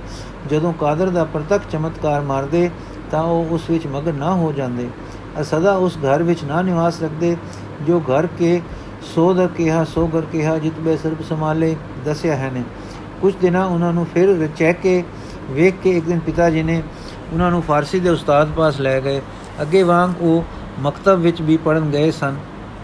ਜਦੋਂ 0.51 0.73
ਕਾਦਰ 0.73 1.11
ਦਾ 1.11 1.25
ਪ੍ਰਤੱਖ 1.25 1.63
ਚਮਤਕਾਰ 1.73 2.21
ਮਾਰਦੇ 2.21 2.71
ਤਾਂ 3.11 3.23
ਉਹ 3.23 3.55
ਉਸ 3.55 3.71
ਵਿੱਚ 3.71 3.87
ਮਗਨ 3.87 4.15
ਨਾ 4.15 4.35
ਹੋ 4.35 4.53
ਜਾਂਦੇ? 4.53 4.89
ਸਦਾ 5.43 5.77
ਉਸ 5.77 5.97
ਘਰ 5.97 6.23
ਵਿੱਚ 6.23 6.45
ਨਾ 6.45 6.63
ਨਿਵਾਸ 6.63 7.03
ਰੱਖਦੇ, 7.03 7.37
ਜੋ 7.87 8.01
ਘਰ 8.01 8.27
ਕੇ 8.27 8.63
ਸੋ 9.15 9.35
ਦਰ 9.35 9.47
ਕਿਹਾ, 9.47 9.85
ਸੋ 9.85 10.07
ਘਰ 10.07 10.21
ਕਿਹਾ, 10.21 10.59
ਜਿਤ 10.59 10.81
ਬੇ 10.81 10.97
ਸਰਬ 10.97 11.23
ਸਮਾਲੇ 11.29 11.77
ਦੱਸਿਆ 12.05 12.37
ਹੈ 12.37 12.51
ਨੇ। 12.55 12.63
ਕੁਝ 13.21 13.35
ਦਿਨਾਂ 13.37 13.67
ਉਹਨਾਂ 13.67 13.93
ਨੂੰ 13.93 14.07
ਫਿਰ 14.07 14.49
ਚੈੱਕ 14.57 14.81
ਕੇ 14.81 15.05
ਵੇਖ 15.51 15.75
ਕੇ 15.83 15.91
ਇੱਕ 15.91 16.07
ਦਿਨ 16.07 16.19
ਪਿਤਾ 16.19 16.51
ਜੀ 16.51 16.63
ਨੇ 16.63 16.83
ਉਹਨਾਂ 17.33 17.51
ਨੂੰ 17.51 17.63
ਫਾਰਸੀ 17.63 18.01
ਦੇ 18.01 18.09
ਉਸਤਾਦ 18.09 18.51
ਪਾਸ 18.51 18.81
ਲੈ 18.81 19.01
ਗਏ। 19.01 19.21
ਅੱਗੇ 19.63 19.83
ਵਾਂਗ 19.83 20.23
ਉਹ 20.23 20.45
ਮਕਤਬ 20.81 21.19
ਵਿੱਚ 21.19 21.43
ਵੀ 21.43 21.57
ਪੜਨ 21.57 21.91
ਗਏ 21.91 22.11
ਸਨ। 22.11 22.37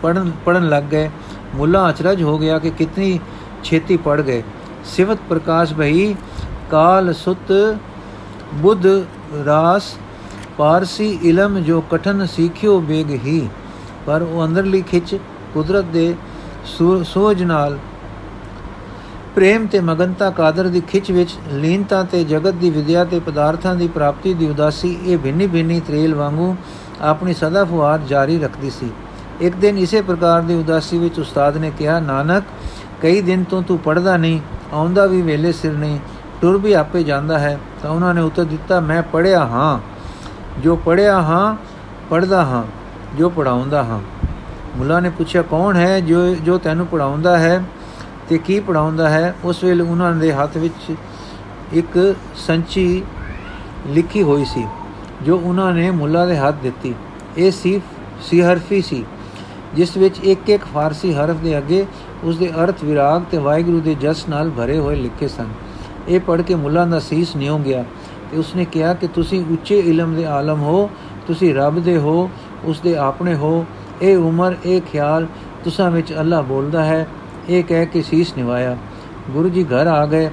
ਪੜਨ 0.03 0.33
ਪੜਨ 0.45 0.69
ਲੱਗ 0.69 0.83
ਗਏ। 0.83 1.11
ਮੁੱਲਾ 1.55 1.91
ਅਚਰਜ 1.91 2.23
ਹੋ 2.23 2.39
ਗਿਆ 2.39 2.59
ਕਿ 2.59 2.71
ਕਿਤਨੀ 2.71 3.21
ਛੇਤੀ 3.65 3.97
ਪੜ 3.97 4.21
ਗਏ। 4.21 4.43
ਸਿਵਤ 4.85 5.19
ਪ੍ਰਕਾਸ਼ 5.29 5.75
ਭਈ 5.75 6.15
ਕਾਲ 6.71 7.13
ਸੁਤ 7.13 7.53
ਬੁੱਧ 8.55 8.87
ਰਾਸ 9.47 9.83
ਪਾਰਸੀ 10.61 11.07
ਇਲਮ 11.23 11.59
ਜੋ 11.59 11.81
ਕਠਨ 11.91 12.25
ਸਿੱਖਿਓ 12.27 12.79
ਬੇਗ 12.81 13.11
ਹੀ, 13.11 13.49
ਪਰ 14.07 14.23
ਉਹ 14.23 14.45
ਅੰਦਰਲੀ 14.45 14.81
ਖਿੱਚ 14.83 15.15
ਕੁਦਰਤ 15.55 15.85
ਦੇ 15.85 16.15
ਸੋਜ 17.05 17.43
ਨਾਲ 17.43 17.79
ਪ੍ਰੇਮ 19.35 19.67
ਤੇ 19.67 19.81
ਮਗਨਤਾ 19.81 20.29
ਕਾਦਰ 20.31 20.69
ਦੀ 20.69 20.81
ਖਿੱਚ 20.81 21.11
ਵਿੱਚ, 21.11 21.37
ਲੀਨਤਾ 21.53 22.03
ਤੇ 22.03 22.23
ਜਗਤ 22.25 22.55
ਦੀ 22.55 22.71
ਵਿਦਿਆ 22.71 23.05
ਤੇ 23.05 23.21
ਪਦਾਰਥਾਂ 23.21 23.75
ਦੀ 23.75 23.89
ਪ੍ਰਾਪਤੀ 23.89 24.35
ਦੀ 24.35 24.49
ਉਦਾਸੀ, 24.49 24.97
ਇਹ 25.05 25.19
ਭਿੰਨੀ 25.19 25.47
ਭਿੰਨੀ 25.47 25.81
ਤ੍ਰੇਲ 25.81 26.15
ਵਾਂਗੂ 26.15 26.55
ਆਪਣੀ 27.01 27.35
ਸਦਾ 27.35 27.65
ਫੁਆਰ 27.65 27.99
ਜਾਰੀ 28.09 28.39
ਰੱਖਦੀ 28.39 28.71
ਸੀ। 28.71 28.91
ਇੱਕ 29.41 29.57
ਦਿਨ 29.57 29.79
ਇਸੇ 29.79 30.03
ਪ੍ਰਕਾਰ 30.03 30.43
ਦੀ 30.43 30.55
ਉਦਾਸੀ 30.55 30.99
ਵਿੱਚ 30.99 31.19
ਉਸਤਾਦ 31.19 31.57
ਨੇ 31.57 31.71
ਕਿਹਾ, 31.79 31.99
ਨਾਨਕ, 32.01 32.45
ਕਈ 33.03 33.21
ਦਿਨ 33.21 33.45
ਤੋਂ 33.45 33.63
ਤੂੰ 33.63 33.79
ਪੜਦਾ 33.79 34.17
ਨਹੀਂ, 34.17 34.41
ਆਉਂਦਾ 34.73 35.07
ਵੀ 35.07 35.23
ਵੇਲੇ 35.23 35.53
ਸਿਰ 35.53 35.73
ਨਹੀਂ, 35.73 35.99
ਟੁਰ 36.43 36.59
ਵੀ 36.59 36.73
ਆਪੇ 36.73 37.03
ਜਾਂਦਾ 37.03 37.39
ਹੈ। 37.39 37.59
ਤਾਂ 37.83 37.91
ਉਹਨਾਂ 37.91 38.13
ਨੇ 38.15 38.21
ਉੱਤਰ 38.21 38.45
ਦਿੱਤਾ, 38.45 38.81
ਮੈਂ 38.81 39.03
ਪੜਿਆ 39.03 39.45
ਹਾਂ। 39.47 39.79
ਜੋ 40.63 40.77
ਪੜਿਆ 40.77 41.21
ਹਾਂ 41.23 41.57
ਪੜਦਾ 42.11 42.45
ਹਾਂ, 42.45 42.65
ਜੋ 43.17 43.29
ਪੜਾਉਂਦਾ 43.29 43.83
ਹਾਂ। 43.85 44.01
ਮੁੱਲਾ 44.77 44.99
ਨੇ 45.01 45.11
ਪੁੱਛਿਆ, 45.11 45.43
ਕੌਣ 45.43 45.77
ਹੈ 45.77 46.01
ਜੋ 46.01 46.35
ਜੋ 46.37 46.59
ਤੈਨੂੰ 46.59 46.87
ਪੜਾਉਂਦਾ 46.87 47.39
ਹੈ 47.39 47.63
ਤੇ 48.29 48.39
ਕੀ 48.39 48.59
ਪੜਾਉਂਦਾ 48.61 49.09
ਹੈ? 49.09 49.35
ਉਸ 49.45 49.63
ਵੇਲੇ 49.65 49.83
ਉਹਨਾਂ 49.83 50.13
ਦੇ 50.13 50.33
ਹੱਥ 50.33 50.57
ਵਿੱਚ 50.57 50.95
ਇੱਕ 51.73 52.15
ਸੰਚੀ 52.37 53.03
ਲਿਖੀ 53.87 54.23
ਹੋਈ 54.23 54.45
ਸੀ, 54.45 54.65
ਜੋ 55.23 55.39
ਉਹਨਾਂ 55.39 55.73
ਨੇ 55.73 55.91
ਮੁੱਲਾ 55.91 56.27
ਦੇ 56.27 56.37
ਹੱਥ 56.37 56.55
ਦਿੱਤੀ। 56.63 56.95
ਇਹ 57.39 57.51
ਸੀ 57.51 57.81
ਸੀ 58.23 58.41
ਹਰਫੀ 58.43 58.83
ਸੀ, 58.83 59.05
ਜਿਸ 59.75 59.97
ਵਿੱਚ 59.97 60.19
ਇੱਕ 60.25 60.51
ਇੱਕ 60.51 60.65
ਫਾਰਸੀ 60.75 61.13
ਹਰਫ 61.15 61.37
ਦੇ 61.37 61.57
ਅੱਗੇ 61.59 61.85
ਉਸ 62.25 62.37
ਦੇ 62.37 62.51
ਅਰਥ, 62.55 62.85
ਵਿਰਾਗ 62.85 63.23
ਤੇ 63.31 63.39
ਵਾਹਿਗੁਰੂ 63.39 63.81
ਦੇ 63.81 63.95
ਜਸ 63.95 64.29
ਨਾਲ 64.29 64.51
ਭਰੇ 64.51 64.79
ਹੋਏ 64.79 64.97
ਲਿਖੇ 64.97 65.29
ਸਨ। 65.29 65.49
ਇਹ 66.09 66.21
ਪੜ੍ਹ 66.21 66.43
ਕੇ 66.43 66.55
ਮੁੱਲਾ 66.55 66.85
ਦਾ 66.85 66.99
ਸੀਸ 66.99 67.35
ਨਿਉ 67.37 67.59
ਗਿਆ। 67.59 67.85
ਤੇ 68.31 68.39
ਉਸਨੇ 68.39 68.65
ਕਿਹਾ 68.65 68.95
ਕਿ 68.95 69.07
ਤੁਸੀਂ 69.07 69.45
ਉੱਚੇ 69.53 69.79
ਇਲਮ 69.79 70.15
ਦੇ 70.15 70.25
ਆਲਮ 70.25 70.63
ਹੋ, 70.63 70.91
ਤੁਸੀਂ 71.27 71.55
ਰੱਬ 71.55 71.83
ਦੇ 71.83 71.97
ਹੋ 71.97 72.31
ਉਸ 72.65 72.81
ਦੇ 72.81 72.97
ਆਪਣੇ 72.97 73.35
ਹੋ। 73.35 73.67
ਇਹ 74.03 74.17
ਉਮਰ, 74.17 74.55
ਇਹ 74.65 74.81
ਖਿਆਲ 74.83 75.27
ਤੁਸਾਂ 75.65 75.91
ਵਿੱਚ 75.91 76.13
ਅੱਲਾ 76.13 76.41
ਬੋਲਦਾ 76.41 76.85
ਹੈ। 76.85 77.07
ਇਹ 77.49 77.65
ਕਹਿ 77.65 77.87
ਕੇ 77.87 78.03
ਸੀਸ 78.03 78.37
ਨਿਵਾਇਆ। 78.37 78.77
ਗੁਰੂ 79.31 79.49
ਜੀ 79.49 79.65
ਘਰ 79.65 79.87
ਆ 79.87 80.07
ਗਏ। 80.07 80.31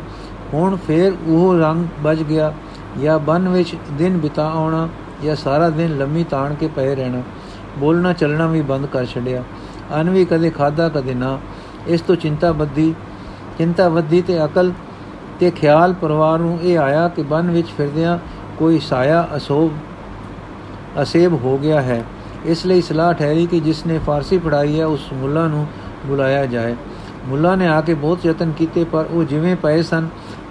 ਹੁਣ 0.53 0.75
ਫੇਰ 0.75 1.13
ਉਹ 1.27 1.59
ਰੰਗ 1.59 1.85
ਬਚ 2.03 2.17
ਗਿਆ। 2.17 2.53
ਜਾਂ 3.01 3.19
ਬਨ 3.19 3.49
ਵਿੱਚ 3.49 3.75
ਦਿਨ 3.91 4.17
ਬਿਤਾਉਣਾ 4.17 4.89
ਜਾਂ 5.23 5.35
ਸਾਰਾ 5.35 5.69
ਦਿਨ 5.69 5.97
ਲੰਮੀ 5.97 6.23
ਤਾਣ 6.23 6.53
ਕੇ 6.53 6.67
ਪਏ 6.67 6.95
ਰਹਿਣਾ। 6.95 7.21
ਬੋਲਣਾ, 7.77 8.13
ਚੱਲਣਾ 8.13 8.47
ਵੀ 8.47 8.61
ਬੰਦ 8.61 8.85
ਕਰ 8.85 9.05
ਛੱਡਿਆ। 9.05 9.43
ਅਨ 10.01 10.09
ਵੀ 10.09 10.25
ਕਦੇ 10.25 10.49
ਖਾਦਾ 10.49 10.89
ਕਦੇ 10.89 11.13
ਨਾ। 11.13 11.39
ਇਸ 11.87 12.01
ਤੋਂ 12.01 12.15
ਚਿੰਤਾ 12.15 12.51
ਬੱਧੀ 12.51 12.95
ਚਿੰਤਾ 13.57 13.89
ਵੱਧੀ 13.89 14.21
ਤੇ 14.21 14.45
ਅਕਲ 14.45 14.71
ਤੇ 15.39 15.51
ਖਿਆਲ 15.51 15.93
ਪਰਿਵਾਰ 15.93 16.39
ਨੂੰ 16.39 16.59
ਇਹ 16.61 16.79
ਆਇਆ 16.79 17.07
ਕਿ 17.07 17.21
ਬਨ 17.21 17.51
ਵਿੱਚ 17.51 17.67
ਫਿਰਦਿਆਂ 17.67 18.17
ਕੋਈ 18.57 18.79
ਸਾਇਆ 18.79 19.27
ਅਸੋਭ 19.37 19.71
ਅਸੇਬ 21.01 21.33
ਹੋ 21.33 21.57
ਗਿਆ 21.57 21.81
ਹੈ। 21.81 22.03
ਇਸ 22.45 22.65
ਲਈ 22.65 22.81
ਸਲਾਹ 22.81 23.13
ਠਹਿਰੀ 23.13 23.45
ਕਿ 23.45 23.59
ਜਿਸ 23.59 23.85
ਨੇ 23.85 23.99
ਫਾਰਸੀ 24.07 24.37
ਪੜਾਈ 24.37 24.79
ਹੈ, 24.79 24.85
ਉਸ 24.85 25.13
ਮੁੱਲਾ 25.13 25.47
ਨੂੰ 25.47 25.67
ਬੁਲਾਇਆ 26.05 26.45
ਜਾਏ। 26.45 26.75
ਮੁੱਲਾ 27.25 27.55
ਨੇ 27.55 27.67
ਆ 27.67 27.81
ਕੇ 27.81 27.93
ਬਹੁਤ 27.93 28.25
ਯਤਨ 28.25 28.51
ਕੀਤੇ, 28.51 28.83
ਪਰ 28.83 29.05
ਉਹ 29.11 29.23
ਜਿਵੇਂ 29.23 29.55
ਪਏ 29.55 29.81
ਸਨ, 29.81 30.07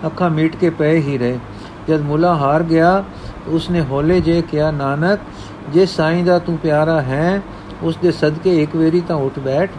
ਅੱਖਾਂ 0.07 0.31
ਮੀਟ 0.31 0.57
ਕੇ 0.57 0.71
ਪਏ 0.71 1.01
ਹੀ 1.01 1.19
ਰਹੇ। 1.19 1.39
ਜਦ 1.89 2.01
ਮੁੱਲਾ 2.01 2.35
ਹਾਰ 2.35 2.63
ਗਿਆ, 2.63 3.05
ਉਸਨੇ 3.47 3.85
ਹੌਲੇ 3.91 4.21
ਜੇ 4.21 4.43
ਕਿਹਾ, 4.43 4.71
ਨਾਨਕ, 4.71 5.21
ਜੇ 5.73 5.87
ਸਾਈਂ 5.87 6.25
ਦਾ 6.25 6.39
ਤੂੰ 6.39 6.59
ਪਿਆਰਾ 6.59 7.03
ਹੈ 7.03 7.43
ਉਸ 7.83 7.97
ਦੇ 7.97 8.13
ਸਦਕੇ 8.13 8.63
ਇੱਕ 8.63 8.77
ਵੇਰੀ 8.77 9.01
ਤਾਂ 9.01 9.17
ਉੱਠ 9.17 9.39
ਬੈਠ। 9.39 9.71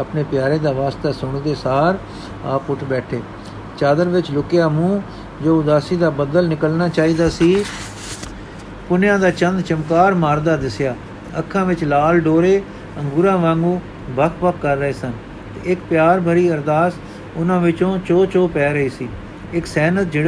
ਆਪਣੇ 0.00 0.22
ਪਿਆਰੇ 0.22 0.58
ਦਾ 0.58 0.72
ਵਾਸਤਾ 0.72 1.12
ਸੁਣਦੇ 1.12 1.54
ਸਾਰ 1.54 1.98
ਆਪ 2.46 2.62
ਉੱਠ 2.70 2.84
ਬੈਠੇ। 2.84 3.22
ਚਾਦਰ 3.78 4.08
ਵਿੱਚ 4.08 4.30
ਲੁਕਿਆ 4.30 4.68
ਮੂੰਹ, 4.68 5.02
ਜੋ 5.44 5.58
ਉਦਾਸੀ 5.58 5.96
ਦਾ 5.96 6.10
ਬੱਦਲ 6.10 6.48
ਨਿਕਲਣਾ 6.48 6.88
ਚਾਹੀਦਾ 6.88 7.28
ਸੀ, 7.28 7.64
ਪੁੰਨਿਆਂ 8.88 9.18
ਦਾ 9.18 9.30
ਚੰਦ 9.30 9.60
ਚਮਕਾਰ 9.60 10.14
ਮਾਰਦਾ 10.14 10.56
ਦਿਸਿਆ। 10.56 10.94
ਅੱਖਾਂ 11.38 11.64
ਵਿੱਚ 11.64 11.84
ਲਾਲ 11.84 12.20
ਡੋਰੇ 12.20 12.62
ਅੰਗੂਰਾਂ 12.98 13.38
ਵਾਂਗੂ 13.38 13.80
ਵਕ-ਵਕ 14.10 14.54
ਕਰ 14.62 14.76
ਰਹੇ 14.76 14.92
ਸਨ 14.92 15.12
ਤੇ 15.54 15.72
ਇੱਕ 15.72 15.80
ਪਿਆਰ 15.90 16.20
ਭਰੀ 16.20 16.50
ਅਰਦਾਸ 16.50 16.92
ਉਹਨਾਂ 17.36 17.60
ਵਿੱਚੋਂ 17.60 17.98
ਚੋ 17.98 18.26
ਚੋ 18.26 18.46
ਪੈ 18.46 18.72
ਰਹੀ 18.72 18.88
ਸੀ। 18.88 19.08
ਇੱਕ 19.52 19.66
ਸਹਿਨਤ 19.66 20.10
ਜਿਹੜੇ 20.10 20.26